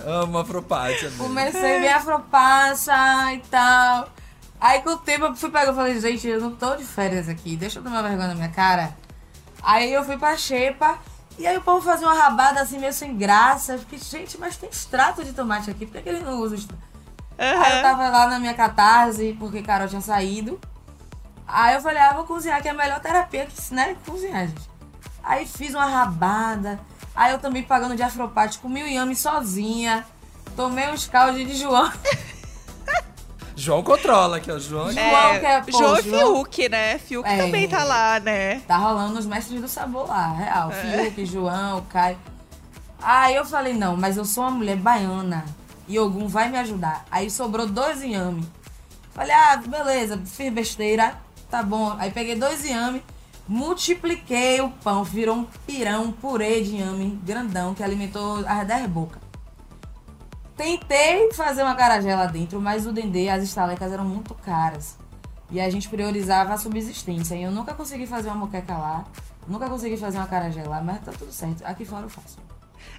[0.06, 0.38] amo.
[1.08, 1.24] Amigo.
[1.24, 4.10] comecei bem afropassa e tal.
[4.60, 7.28] Aí com o tempo eu fui pegar, eu falei, gente, eu não tô de férias
[7.28, 8.96] aqui, deixa eu tomar vergonha na minha cara.
[9.64, 11.00] Aí eu fui pra xepa,
[11.38, 13.74] e aí o povo fazia uma rabada assim, meio sem graça.
[13.74, 16.56] Eu fiquei, gente, mas tem extrato de tomate aqui, por que, que ele não usa
[16.56, 16.82] extrato?
[17.38, 20.60] Aí eu tava lá na minha catarse, porque Carol tinha saído.
[21.48, 24.70] Aí eu falei, ah, vou cozinhar, que é a melhor terapia que, né, cozinhar, gente.
[25.24, 26.80] Aí fiz uma rabada.
[27.16, 30.06] Aí eu também pagando de afropate, comi o inhame sozinha.
[30.56, 31.92] Tomei uns caldos de João.
[33.56, 34.58] João controla aqui, ó.
[34.58, 34.92] João.
[34.92, 36.98] João, que é, pô, João e João- Fiuk, né?
[36.98, 37.38] Fiuk É.
[37.38, 38.60] também tá lá, né?
[38.62, 40.72] Tá rolando os mestres do sabor lá, real.
[40.72, 41.04] É.
[41.12, 42.18] Fiuk, João, Caio.
[43.02, 45.46] Aí eu falei, não, mas eu sou uma mulher baiana.
[45.88, 47.06] E Ogum vai me ajudar.
[47.12, 48.48] Aí sobrou dois inhame.
[49.14, 51.16] Falei, ah, beleza, fiz besteira.
[51.50, 51.96] Tá bom.
[52.00, 53.04] Aí peguei dois inhame,
[53.48, 58.88] multipliquei o pão, virou um pirão, um purê de inhame grandão que alimentou as 10
[58.88, 59.22] bocas.
[60.56, 64.98] Tentei fazer uma carajé lá dentro, mas o dendê, as estalecas eram muito caras.
[65.50, 67.36] E a gente priorizava a subsistência.
[67.36, 69.06] E eu nunca consegui fazer uma moqueca lá.
[69.48, 71.66] Nunca consegui fazer uma carajé lá, mas tá tudo certo.
[71.66, 72.38] Aqui fora eu faço.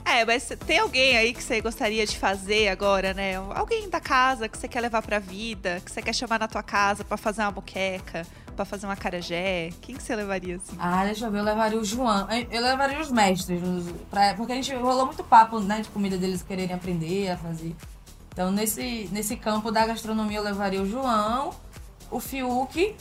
[0.04, 3.36] É, mas tem alguém aí que você gostaria de fazer agora, né?
[3.54, 6.62] Alguém da casa que você quer levar pra vida, que você quer chamar na tua
[6.62, 9.70] casa pra fazer uma moqueca, pra fazer uma carajé.
[9.80, 10.76] Quem que você levaria assim?
[10.78, 12.26] Ah, deixa eu ver, eu levaria o João.
[12.50, 13.60] Eu levaria os mestres,
[14.10, 17.74] pra- porque a gente rolou muito papo, né, de comida deles quererem aprender a fazer.
[18.32, 21.50] Então, nesse, nesse campo da gastronomia, eu levaria o João,
[22.10, 22.96] o Fiuk.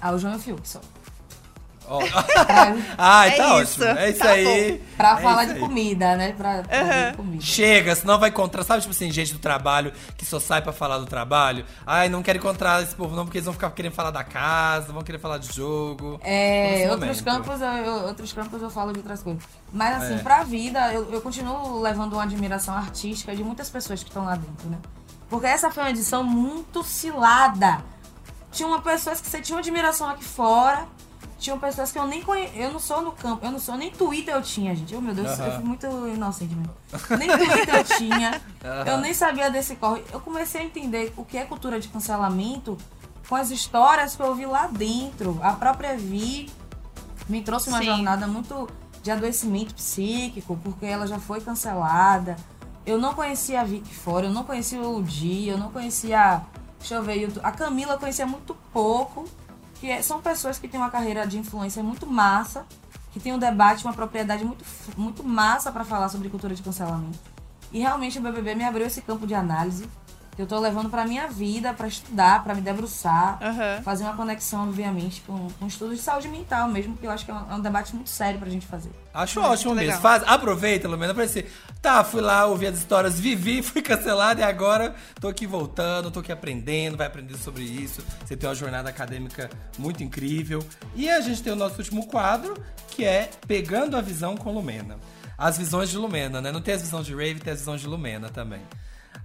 [0.00, 0.80] Ah, o João e o Fiuk só.
[1.88, 3.98] Pra, Ai, É tá isso, ótimo.
[3.98, 4.82] É isso tá aí.
[4.96, 5.58] pra É falar de aí.
[5.58, 6.32] comida, né?
[6.32, 6.74] Pra fazer
[7.08, 7.14] Aham.
[7.14, 7.42] comida.
[7.42, 8.62] Chega, senão vai encontrar.
[8.64, 11.64] Sabe, tipo assim, gente do trabalho que só sai pra falar do trabalho?
[11.86, 14.92] Ai, não quero encontrar esse povo, não, porque eles vão ficar querendo falar da casa,
[14.92, 16.20] vão querer falar de jogo.
[16.22, 17.44] É, outros momento.
[17.44, 19.42] campos, eu, eu- outros campos eu falo de outras coisas.
[19.72, 20.18] Mas assim, É.
[20.18, 24.34] pra vida, eu, eu continuo levando uma admiração artística de muitas pessoas que estão lá
[24.34, 24.78] dentro, né?
[25.30, 27.78] Porque essa foi uma edição muito cilada.
[28.50, 30.86] Tinha pessoas que você tinha uma admiração aqui fora.
[31.38, 32.52] Tinham pessoas que eu nem conheço.
[32.56, 34.94] Eu não sou no campo, eu não sou, nem Twitter eu tinha, gente.
[34.96, 35.46] Oh, meu Deus, Aham.
[35.46, 36.74] eu fui muito inocente mesmo.
[37.16, 38.42] Nem Twitter eu tinha.
[38.64, 38.84] Aham.
[38.90, 40.02] Eu nem sabia desse corre.
[40.12, 42.76] Eu comecei a entender o que é cultura de cancelamento
[43.28, 45.38] com as histórias que eu vi lá dentro.
[45.42, 46.50] A própria Vi
[47.28, 47.84] me trouxe uma Sim.
[47.84, 48.68] jornada muito
[49.02, 52.36] de adoecimento psíquico, porque ela já foi cancelada.
[52.84, 56.40] Eu não conhecia a Vicky fora, eu não conhecia o Di, eu não conhecia.
[56.80, 57.44] Deixa eu ver, YouTube.
[57.44, 59.24] a Camila eu conhecia muito pouco.
[59.80, 62.66] Que é- são pessoas que têm uma carreira de influência muito massa,
[63.12, 64.64] que tem um debate, uma propriedade muito,
[64.96, 67.18] muito massa pra falar sobre cultura de cancelamento.
[67.72, 69.88] E realmente o BBB me abriu esse campo de análise
[70.42, 73.82] eu tô levando pra minha vida, pra estudar, pra me debruçar, Aham.
[73.82, 77.30] fazer uma conexão, obviamente, com, com estudos de saúde mental mesmo, que eu acho que
[77.30, 78.90] é um, é um debate muito sério pra gente fazer.
[79.12, 79.96] Acho ótimo muito mesmo.
[79.96, 80.00] legal.
[80.00, 84.44] Faz, aproveita, Lumena, pra dizer, tá, fui lá, ouvi as histórias, vivi, fui cancelado e
[84.44, 88.04] agora tô aqui voltando, tô aqui aprendendo, vai aprender sobre isso.
[88.24, 90.64] Você tem uma jornada acadêmica muito incrível.
[90.94, 92.54] E a gente tem o nosso último quadro,
[92.88, 94.96] que é Pegando a Visão com Lumena.
[95.36, 96.50] As visões de Lumena, né?
[96.50, 98.60] Não tem as visões de Rave, tem as visões de Lumena também.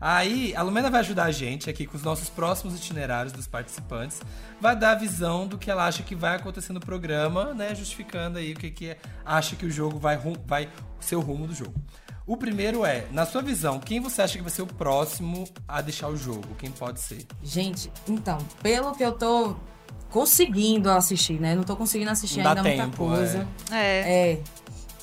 [0.06, 4.20] Aí, a Lumena vai ajudar a gente aqui com os nossos próximos itinerários dos participantes.
[4.60, 7.74] Vai dar a visão do que ela acha que vai acontecer no programa, né?
[7.74, 10.68] Justificando aí o que, que é- acha que o jogo vai, vai
[11.00, 11.74] ser o rumo do jogo.
[12.28, 15.80] O primeiro é, na sua visão, quem você acha que vai ser o próximo a
[15.80, 16.54] deixar o jogo?
[16.58, 17.26] Quem pode ser?
[17.42, 19.56] Gente, então, pelo que eu tô
[20.10, 21.56] conseguindo assistir, né?
[21.56, 23.48] Não tô conseguindo assistir Não dá ainda muita tempo, coisa.
[23.72, 24.32] É.
[24.32, 24.42] É.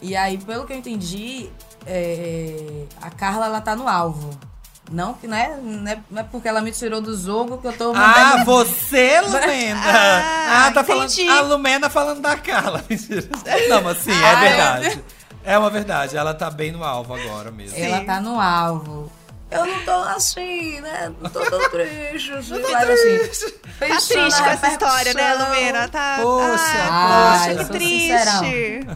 [0.03, 1.49] E aí, pelo que eu entendi,
[1.87, 4.50] é, a Carla, ela tá no alvo.
[4.91, 5.57] Não, que- né?
[5.63, 9.21] Não é, não é porque ela me tirou do jogo que eu tô Ah, você,
[9.21, 9.81] Lumena!
[10.53, 11.13] Ah, Ah, tá falando.
[11.13, 11.29] entendi.
[11.29, 12.85] A Lumena falando da Carla.
[12.91, 13.23] Mentira.
[13.69, 15.05] Não, mas sim, é Ah, verdade.
[15.45, 16.17] É uma verdade.
[16.17, 17.79] Ela tá bem no alvo agora mesmo.
[17.79, 19.11] Ela tá no alvo.
[19.51, 21.11] Eu não tô assim, né?
[21.21, 22.61] Não tô tão triste, assim.
[22.61, 23.19] Claro, assim.
[23.19, 25.35] Tá pensando triste na com essa história, né.
[25.35, 25.89] Lumena?
[25.89, 26.19] Tá.
[26.23, 28.87] Poxa, ah, poxa, que triste.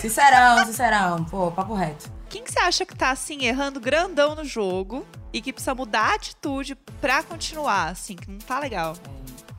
[0.00, 1.24] Sincerão, sincerão.
[1.24, 2.10] Pô, papo reto.
[2.32, 6.12] Quem que você acha que tá, assim, errando grandão no jogo e que precisa mudar
[6.12, 8.96] a atitude pra continuar, assim, que não tá legal?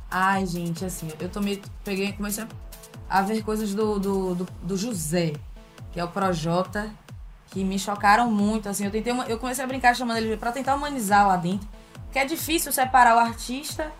[0.09, 1.61] Ai, gente, assim, eu tomei.
[1.83, 2.45] Peguei, comecei
[3.07, 5.33] a ver coisas do, do, do, do José,
[5.91, 6.91] que é o Projota,
[7.51, 8.67] que me chocaram muito.
[8.67, 9.13] Assim, eu tentei.
[9.13, 11.69] uma- Eu comecei a brincar chamando ele pra tentar humanizar lá dentro.
[12.05, 13.91] Porque é difícil separar o artista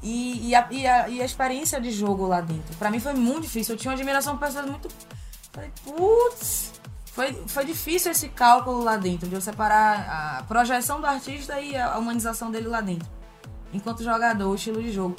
[0.00, 2.72] e, e, a, e, a, e a experiência de jogo lá dentro.
[2.76, 3.74] Pra mim foi muito difícil.
[3.74, 4.88] Eu tinha uma admiração por pessoas muito.
[5.52, 6.72] Falei, putz!
[7.16, 11.74] Foi, foi difícil esse cálculo lá dentro, de eu separar a projeção do artista e
[11.74, 13.08] a humanização dele lá dentro.
[13.72, 15.16] Enquanto jogador, o estilo de jogo.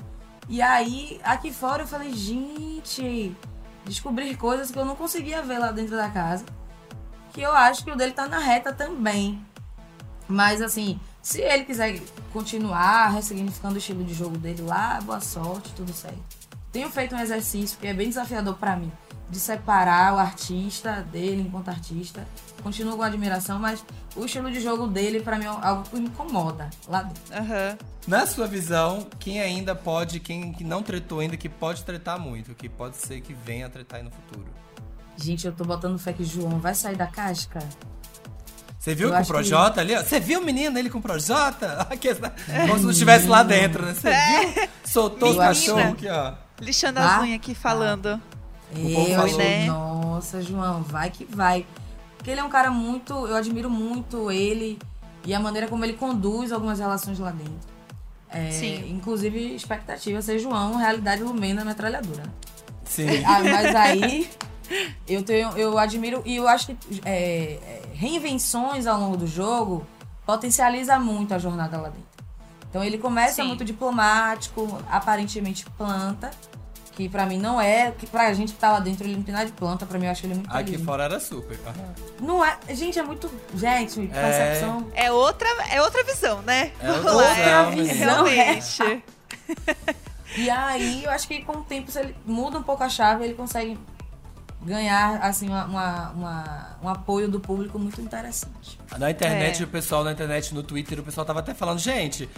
[0.47, 3.35] E aí, aqui fora, eu falei, gente,
[3.83, 6.45] descobrir coisas que eu não conseguia ver lá dentro da casa.
[7.33, 9.43] Que eu acho que o dele tá na reta também.
[10.27, 11.99] Mas assim, se ele quiser
[12.31, 16.21] continuar ressignificando o estilo de jogo dele lá, boa sorte, tudo certo.
[16.71, 18.91] Tenho feito um exercício que é bem desafiador pra mim,
[19.29, 22.25] de separar o artista dele enquanto artista.
[22.63, 23.83] Continuo com admiração, mas
[24.15, 27.21] o estilo de jogo dele, pra mim, é algo que me incomoda lá dentro.
[27.33, 27.77] Aham.
[28.07, 32.55] Na sua visão, quem ainda pode, quem que não tretou ainda, que pode tretar muito,
[32.55, 34.47] que pode ser que venha a tretar aí no futuro?
[35.17, 37.59] Gente, eu tô botando fé que João vai sair da casca.
[38.79, 39.93] Você viu Eu com o Projota ali?
[39.93, 40.01] ó?
[40.01, 41.85] Você viu o menino ele com o Projota?
[42.67, 43.93] Como se não estivesse lá dentro, né?
[43.93, 44.69] Você viu?
[44.85, 46.33] Soltou acho- cachorros aqui, ó.
[46.61, 47.17] Lixando Ah?
[47.17, 48.21] as unhas aqui, falando.
[48.75, 49.37] Eu, falou.
[49.37, 49.65] né?
[49.65, 51.65] nossa, João, vai que vai.
[52.17, 53.13] Porque ele é um cara muito.
[53.13, 54.79] Eu admiro muito ele
[55.25, 57.77] e a maneira como ele conduz algumas relações lá dentro.
[58.29, 58.91] É, Sim.
[58.91, 62.23] Inclusive, expectativa ser João, realidade Lumena metralhadora.
[62.83, 63.07] Sim.
[63.25, 64.29] Ah, mas aí
[65.07, 69.87] eu tenho, eu admiro e eu acho que é, é, reinvenções ao longo do jogo
[70.25, 72.07] potencializa muito a jornada lá dentro.
[72.69, 73.47] Então ele começa Sim.
[73.47, 76.31] muito diplomático, aparentemente planta,
[76.97, 79.31] que pra mim não é, que pra gente que tá lá dentro ele não tem
[79.31, 80.83] nada de planta, pra mim eu acho ele muito Aqui lindo.
[80.83, 81.59] fora era super.
[81.67, 81.93] Aham.
[82.19, 84.87] Não é, gente, é muito, gente, percepção.
[84.95, 86.71] É outra, é outra visão, né?
[86.81, 87.69] É outra Vamos lá.
[87.69, 88.33] visão, É.
[88.33, 89.03] Realmente.
[90.35, 93.23] E aí eu acho que com o tempo se ele muda um pouco a chave,
[93.23, 93.79] ele consegue
[94.61, 98.77] ganhar assim uma, uma- uma- um apoio do público muito interessante.
[98.99, 99.65] Na internet, É.
[99.65, 102.29] o pessoal na internet, no Twitter, o pessoal tava até falando, gente,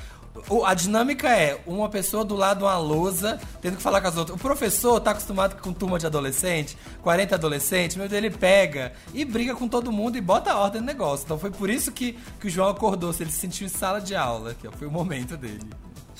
[0.65, 4.17] a dinâmica é uma pessoa do lado de uma lousa, tendo que falar com as
[4.17, 4.35] outras.
[4.37, 9.23] O professor tá acostumado com turma de adolescente, 40 adolescentes, meu Deus, ele pega e
[9.25, 11.25] briga com todo mundo e bota a ordem no negócio.
[11.25, 13.99] Então foi por isso que, que o João acordou, se ele se sentiu em sala
[13.99, 15.61] de aula, que foi o momento dele.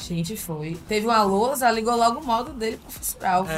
[0.01, 0.79] Gente, foi.
[0.87, 3.45] Teve uma lousa, ligou logo o modo dele professoral.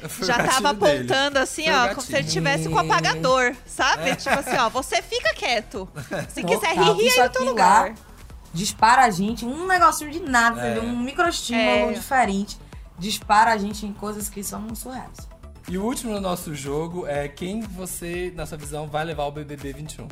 [0.00, 0.98] Foi o Já tava dele.
[1.04, 4.16] apontando assim, Foi ó, como se ele tivesse com o apagador, sabe?
[4.16, 5.86] Tipo assim, ó, você fica quieto.
[6.30, 6.94] Se quiser rir, Total.
[6.94, 7.88] ri Isso aí no teu lugar.
[7.90, 7.94] lá
[8.52, 10.72] dispara a gente, um negocinho de nada, É.
[10.72, 10.90] entendeu?
[10.90, 11.92] Um microestímulo É.
[11.92, 12.58] diferente.
[12.98, 15.28] Dispara a gente em coisas que são surreais.
[15.68, 19.30] E o último do nosso jogo é quem você, na sua visão, vai levar o
[19.30, 20.08] BBB 21.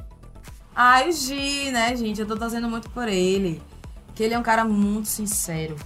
[0.75, 2.21] Ah, o Gi, né, gente?
[2.21, 3.61] Eu tô torcendo muito por ele.
[4.15, 5.77] Que ele é um cara muito sincero.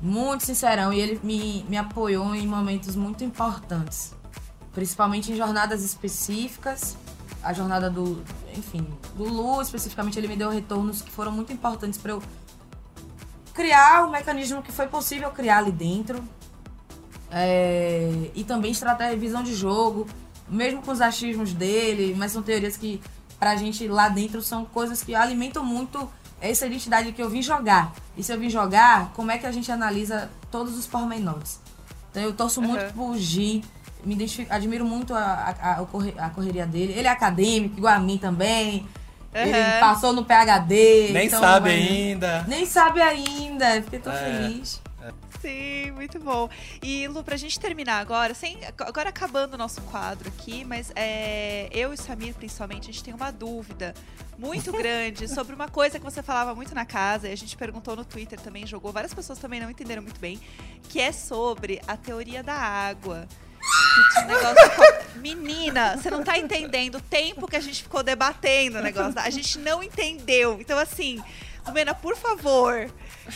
[0.00, 0.92] Muito sincerão.
[0.92, 4.12] E ele me, me apoiou em momentos muito importantes.
[4.74, 6.96] Principalmente em jornadas específicas.
[7.42, 8.22] A jornada do.
[8.56, 8.86] Enfim,
[9.16, 12.22] do Lu especificamente, ele me deu retornos que foram muito importantes para eu
[13.54, 16.22] criar o mecanismo que foi possível criar ali dentro.
[17.30, 20.06] É, e também estratégia, visão de jogo,
[20.48, 23.00] mesmo com os achismos dele, mas são teorias que
[23.38, 26.08] pra gente lá dentro são coisas que alimentam muito
[26.40, 27.92] essa identidade que eu vim jogar.
[28.16, 31.58] E se eu vim jogar, como é que a gente analisa todos os pormenores?
[32.10, 32.92] Então eu torço muito Uhum.
[32.92, 33.64] pro Gi,
[34.04, 35.20] me identifico, admiro muito a,
[35.60, 36.92] a, a corre- a correria dele.
[36.96, 38.86] Ele é acadêmico, igual a mim também.
[39.34, 39.80] Ele Uhum.
[39.80, 41.08] passou no PHD.
[41.12, 42.42] Nem então, sabe é, ainda.
[42.48, 43.80] Nem sabe ainda.
[43.82, 44.18] Fiquei tão É.
[44.18, 44.82] feliz.
[45.40, 46.48] Sim, muito bom.
[46.80, 51.68] E Lu, pra gente terminar agora, sem, agora acabando o nosso quadro aqui, mas é,
[51.72, 53.92] eu e o Samir, principalmente, a gente tem uma dúvida
[54.38, 57.96] muito grande sobre uma coisa que você falava muito na casa, e a gente perguntou
[57.96, 60.38] no Twitter também, jogou, várias pessoas também não entenderam muito bem,
[60.88, 63.26] que é sobre a teoria da água.
[65.16, 69.14] Menina, você não tá entendendo o tempo que a gente ficou debatendo o negócio.
[69.18, 70.58] A gente não entendeu.
[70.60, 71.22] Então, assim,
[71.66, 72.90] Lumena, por favor,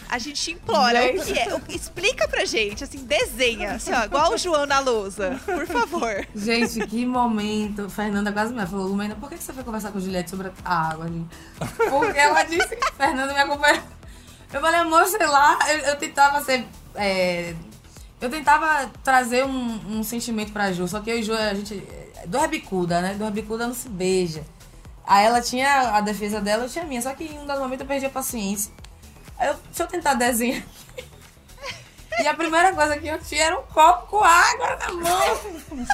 [0.08, 0.98] a gente implora.
[1.04, 1.54] O que é?
[1.54, 5.40] O- Explica pra gente, assim, desenha, assim, ó, igual o João na lousa.
[5.44, 6.26] Por favor.
[6.34, 7.88] Gente, que momento.
[7.88, 10.88] Fernanda quase me falou, Lumena, por que você foi conversar com a Juliette sobre a
[10.90, 11.28] água, gente?
[11.88, 13.82] Porque ela disse Fernanda me acompanhou.
[14.52, 16.66] Eu falei, amor, sei lá, eu, eu tentava ser.
[16.94, 17.54] é,
[18.20, 21.82] eu tentava trazer um, um sentimento pra Ju, só que eu e Ju, a gente.
[22.26, 23.14] Do bicuda, né?
[23.14, 24.44] Do bicuda não se beija.
[25.06, 27.00] Aí ela tinha a defesa dela, eu tinha a minha.
[27.00, 28.72] Só que em um dado momento eu perdi a paciência.
[29.38, 30.62] Aí eu, deixa eu tentar desenhar.
[32.18, 35.38] E a primeira coisa que eu tinha era um copo com água na mão.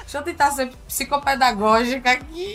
[0.00, 2.52] Deixa eu tentar ser psicopedagógica aqui.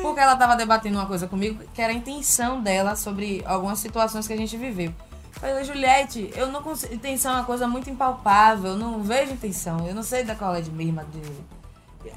[0.00, 4.26] Porque ela tava debatendo uma coisa comigo, que era a intenção dela sobre algumas situações
[4.26, 4.94] que a gente viveu.
[5.40, 6.94] Falei, Juliette, eu não consigo.
[6.94, 9.86] Intenção é uma coisa muito impalpável, eu não vejo intenção.
[9.86, 11.04] Eu não sei da qual é de mesma.
[11.04, 11.22] De...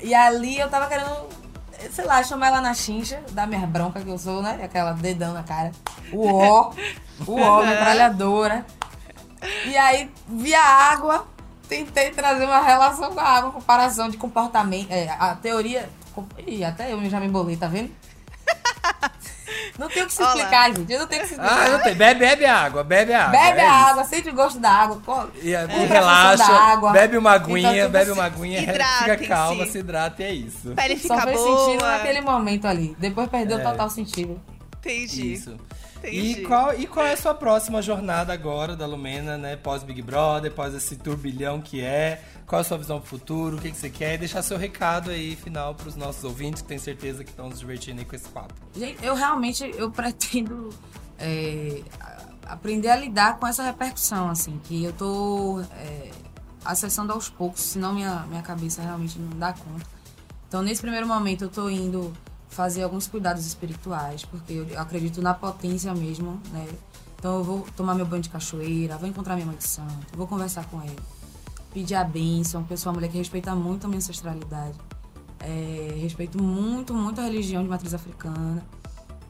[0.02, 1.28] E ali eu tava querendo,
[1.92, 4.60] sei lá, chamar ela na chincha, dar minha bronca que eu sou, né?
[4.64, 5.72] Aquela dedão na cara.
[6.14, 6.72] O ó,
[7.28, 8.66] o ó, metralhadora.
[9.66, 11.28] E aí, via água,
[11.68, 14.92] tentei trazer uma relação com a água, comparação de comportamento.
[14.92, 15.90] É, a teoria.
[16.46, 17.92] Ih, até eu já me embolei, tá vendo?
[19.78, 20.36] Não tem o que se Olá.
[20.36, 20.92] explicar, gente.
[20.94, 21.70] Eu não tenho o que se Ah, explicar.
[21.72, 21.96] não tem.
[21.96, 23.32] Bebe, bebe água, bebe água.
[23.40, 25.30] Bebe é a água, sente o gosto da água.
[25.42, 26.92] E, e a relaxa, água.
[26.92, 28.62] bebe uma Então, aguinha, tudo bebe se- uma aguinha,
[29.04, 30.72] fica calma, se hidrata e é isso.
[30.76, 31.66] Pele Só fica fez boa.
[31.66, 32.96] sentido naquele momento ali.
[33.00, 33.64] Depois perdeu É.
[33.64, 34.40] total sentido.
[34.80, 35.34] Entendi.
[35.34, 35.58] Isso.
[35.98, 36.18] Entendi.
[36.42, 39.58] E qual, e qual é a sua próxima jornada agora da Lumena, né?
[39.58, 42.22] Pós Big Brother, pós esse turbilhão que é?
[42.50, 43.58] Qual é a sua visão pro futuro?
[43.58, 44.16] O que, que você quer?
[44.16, 47.60] E deixar seu recado aí final pros nossos ouvintes, que tenho certeza que estão se
[47.60, 48.56] divertindo aí com esse papo.
[48.76, 50.72] Gente, eu realmente eu pretendo
[51.20, 51.84] é,
[52.48, 56.10] aprender a lidar com essa repercussão, assim, que eu tô é,
[56.66, 59.86] acessando aos poucos, senão minha, minha cabeça realmente não dá conta.
[60.48, 62.12] Então, nesse primeiro momento, eu tô indo
[62.50, 66.68] fazer alguns cuidados espirituais, porque eu acredito na potência mesmo, né?
[67.16, 70.26] Então, eu vou tomar meu banho de cachoeira, vou encontrar minha mãe de santo, vou
[70.26, 70.96] conversar com ela,
[71.74, 74.78] pedir a bênção, porque eu sou uma mulher que respeita muito a minha ancestralidade.
[75.40, 78.64] É, respeito muito, muito a religião de matriz africana.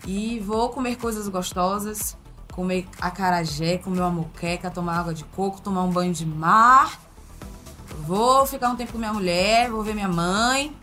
[0.08, 2.17] E vou comer coisas gostosas,
[2.54, 6.99] comer acarajé, comer uma moqueca, tomar água de coco, tomar um banho de mar.
[8.06, 10.75] Vou ficar um tempo com minha mulher, vou ver minha mãe.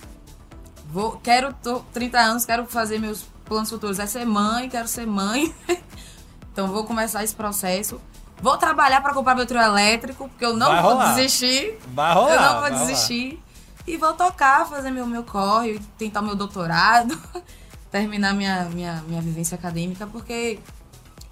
[0.88, 3.98] Vou, quero, tô 30 anos, quero fazer meus planos futuros.
[3.98, 5.52] É ser mãe, quero ser mãe.
[6.52, 8.00] então vou começar esse processo.
[8.40, 11.14] Vou trabalhar para comprar meu trio elétrico, porque eu não Vai vou rolar.
[11.14, 11.78] desistir.
[11.88, 12.34] Vai rolar.
[12.34, 12.86] Eu não vou vai rolar.
[12.86, 13.42] desistir.
[13.86, 17.16] E vou tocar, fazer meu, meu corre, tentar o meu doutorado,
[17.90, 20.58] terminar minha, minha, minha vivência acadêmica, porque,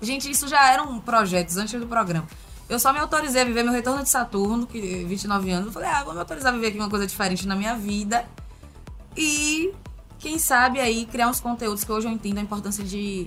[0.01, 2.27] gente, isso já eram projetos antes do programa.
[2.69, 5.67] Eu só me autorizei a viver meu retorno de Saturno, que 29 anos.
[5.67, 8.25] Eu falei, ah, vou me autorizar a viver aqui uma coisa diferente na minha vida.
[9.17, 9.73] E,
[10.19, 13.27] quem sabe, aí criar uns conteúdos que hoje eu entendo a importância de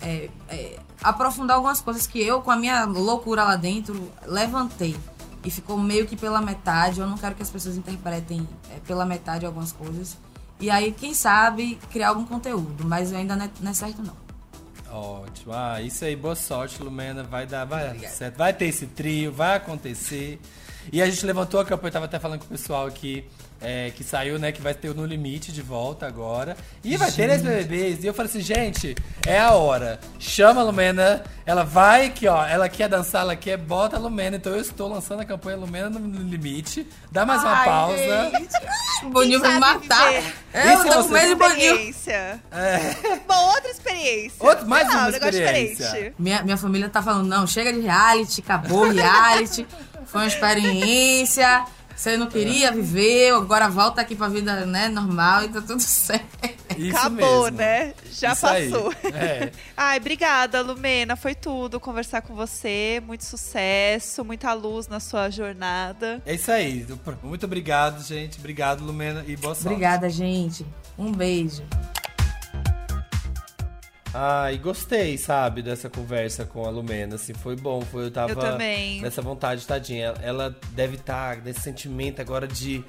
[0.00, 4.96] é, é, aprofundar algumas coisas que eu, com a minha loucura lá dentro, levantei.
[5.44, 7.00] E ficou meio que pela metade.
[7.00, 10.16] Eu não quero que as pessoas interpretem é, pela metade algumas coisas.
[10.60, 12.84] E aí, quem sabe, criar algum conteúdo.
[12.84, 14.16] Mas ainda não é, não é certo, não.
[14.90, 15.52] Ótimo.
[15.52, 17.22] Ah, isso aí, boa sorte, Lumena.
[17.22, 18.36] Vai dar, vai dar certo.
[18.36, 20.40] Vai ter esse trio, vai acontecer.
[20.92, 23.24] E a gente levantou a campanha, eu tava até falando com o pessoal aqui,
[23.60, 26.56] é, que saiu, né, que vai ter o No Limite de volta agora.
[26.84, 28.04] E vai ter as BBBs.
[28.04, 28.94] E eu falei assim, gente,
[29.26, 29.98] é a hora.
[30.18, 32.44] Chama a Lumena, ela vai aqui, ó.
[32.46, 34.36] Ela quer dançar, ela quer, bota a Lumena.
[34.36, 36.86] Então eu estou lançando a campanha Lumena no Limite.
[37.10, 37.96] Dá mais uma Ai, pausa.
[37.98, 38.48] gente.
[39.04, 40.10] O Boninho vai me matar.
[40.10, 40.34] viver?
[40.52, 41.72] É, eu tô com medo de Boninho.
[41.76, 42.40] experiência.
[43.28, 44.36] Uma outra experiência.
[44.40, 45.86] Outro- mais lá, uma um negócio experiência.
[45.86, 46.14] diferente.
[46.18, 49.64] Minha, minha família tá falando, não, chega de reality, acabou o reality,
[50.06, 51.64] foi uma experiência,
[51.98, 56.26] você não queria viver, agora volta aqui pra vida né, normal e tá tudo certo.
[56.76, 57.56] Isso Acabou, mesmo.
[57.58, 57.92] né?
[58.12, 58.70] Já Isso aí.
[58.70, 58.92] passou.
[59.12, 59.50] É.
[59.76, 61.16] Ai, obrigada, Lumena.
[61.16, 63.02] Foi tudo conversar com você.
[63.04, 66.22] Muito sucesso, muita luz na sua jornada.
[66.24, 66.86] É isso aí.
[67.20, 68.38] Muito obrigado, gente.
[68.38, 69.66] Obrigado, Lumena, e boa sorte.
[69.66, 70.64] Obrigada, gente.
[70.96, 71.64] Um beijo.
[74.14, 78.36] Ai, gostei, sabe, dessa conversa com a Lumena, assim, foi bom, foi, eu tava Eu
[78.36, 79.02] também.
[79.02, 82.82] nessa vontade, tadinha, ela, deve estar nesse sentimento agora de,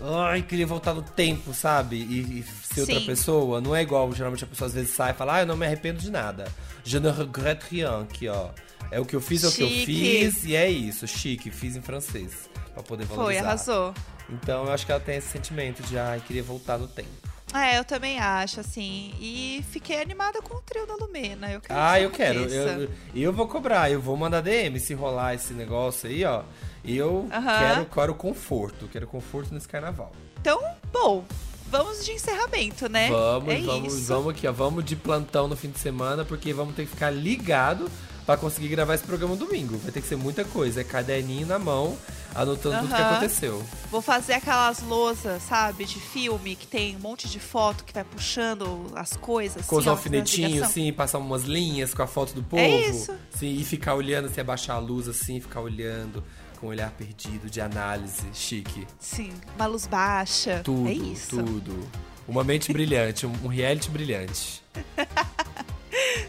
[0.00, 3.06] ai, queria voltar no tempo, sabe, e, e ser outra Sim.
[3.06, 5.56] pessoa, não é igual, geralmente a pessoa às vezes sai e fala, ah, eu não
[5.56, 6.44] me arrependo de nada,
[6.84, 8.50] je ne regrette rien, aqui, ó,
[8.92, 11.74] é o que eu fiz, é o que eu fiz, e é isso, chique, fiz
[11.74, 13.40] em francês, pra poder valorizar.
[13.40, 13.94] Foi, arrasou.
[14.30, 17.23] Então eu acho que ela tem esse sentimento de, ai, queria voltar no tempo.
[17.54, 19.14] É, eu também acho, assim.
[19.20, 21.50] E fiquei animada com o trio da Lumena.
[21.52, 22.40] Eu quero Ah, eu quero.
[22.40, 22.56] aconteça.
[22.80, 26.42] Eu, eu vou cobrar, eu vou mandar DM se rolar esse negócio aí, ó.
[26.82, 27.58] E eu Aham.
[27.58, 30.12] quero, quero conforto, quero conforto nesse carnaval.
[30.40, 30.60] Então,
[30.92, 31.24] bom,
[31.70, 33.08] vamos de encerramento, né?
[33.08, 34.06] Vamos, é vamos, isso.
[34.12, 34.52] vamos aqui, ó.
[34.52, 37.88] Vamos de plantão no fim de semana, porque vamos ter que ficar ligado
[38.26, 39.78] pra conseguir gravar esse programa domingo.
[39.78, 40.80] Vai ter que ser muita coisa.
[40.80, 41.96] É caderninho na mão,
[42.34, 43.64] anotando tudo que aconteceu.
[43.90, 48.04] Vou fazer aquelas lousas, sabe, de filme, que tem um monte de foto que vai
[48.04, 49.66] puxando as coisas.
[49.66, 52.62] Com os assim, ó, alfinetinhos, assim, passar umas linhas com a foto do povo.
[52.62, 53.14] É isso.
[53.30, 56.22] Sim, e ficar olhando, assim, abaixar a luz, assim, ficar olhando
[56.58, 58.86] com um olhar perdido, de análise, chique.
[58.98, 60.60] Sim, uma luz baixa.
[60.64, 61.36] Tudo, é isso.
[61.36, 61.88] tudo.
[62.26, 64.62] Uma mente brilhante, um, um reality brilhante.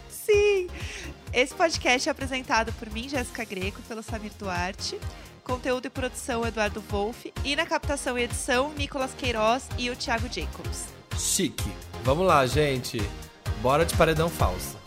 [0.09, 0.67] Sim!
[1.31, 4.99] Esse podcast é apresentado por mim, Jéssica Greco, pelo Samir Duarte.
[5.45, 7.31] Conteúdo e produção, Eduardo Wolff.
[7.43, 10.87] E na captação e edição, Nicolas Queiroz e o Thiago Jacobs.
[11.17, 11.71] Chique.
[12.03, 12.97] Vamos lá, gente.
[13.61, 14.84] Bora de paredão falso.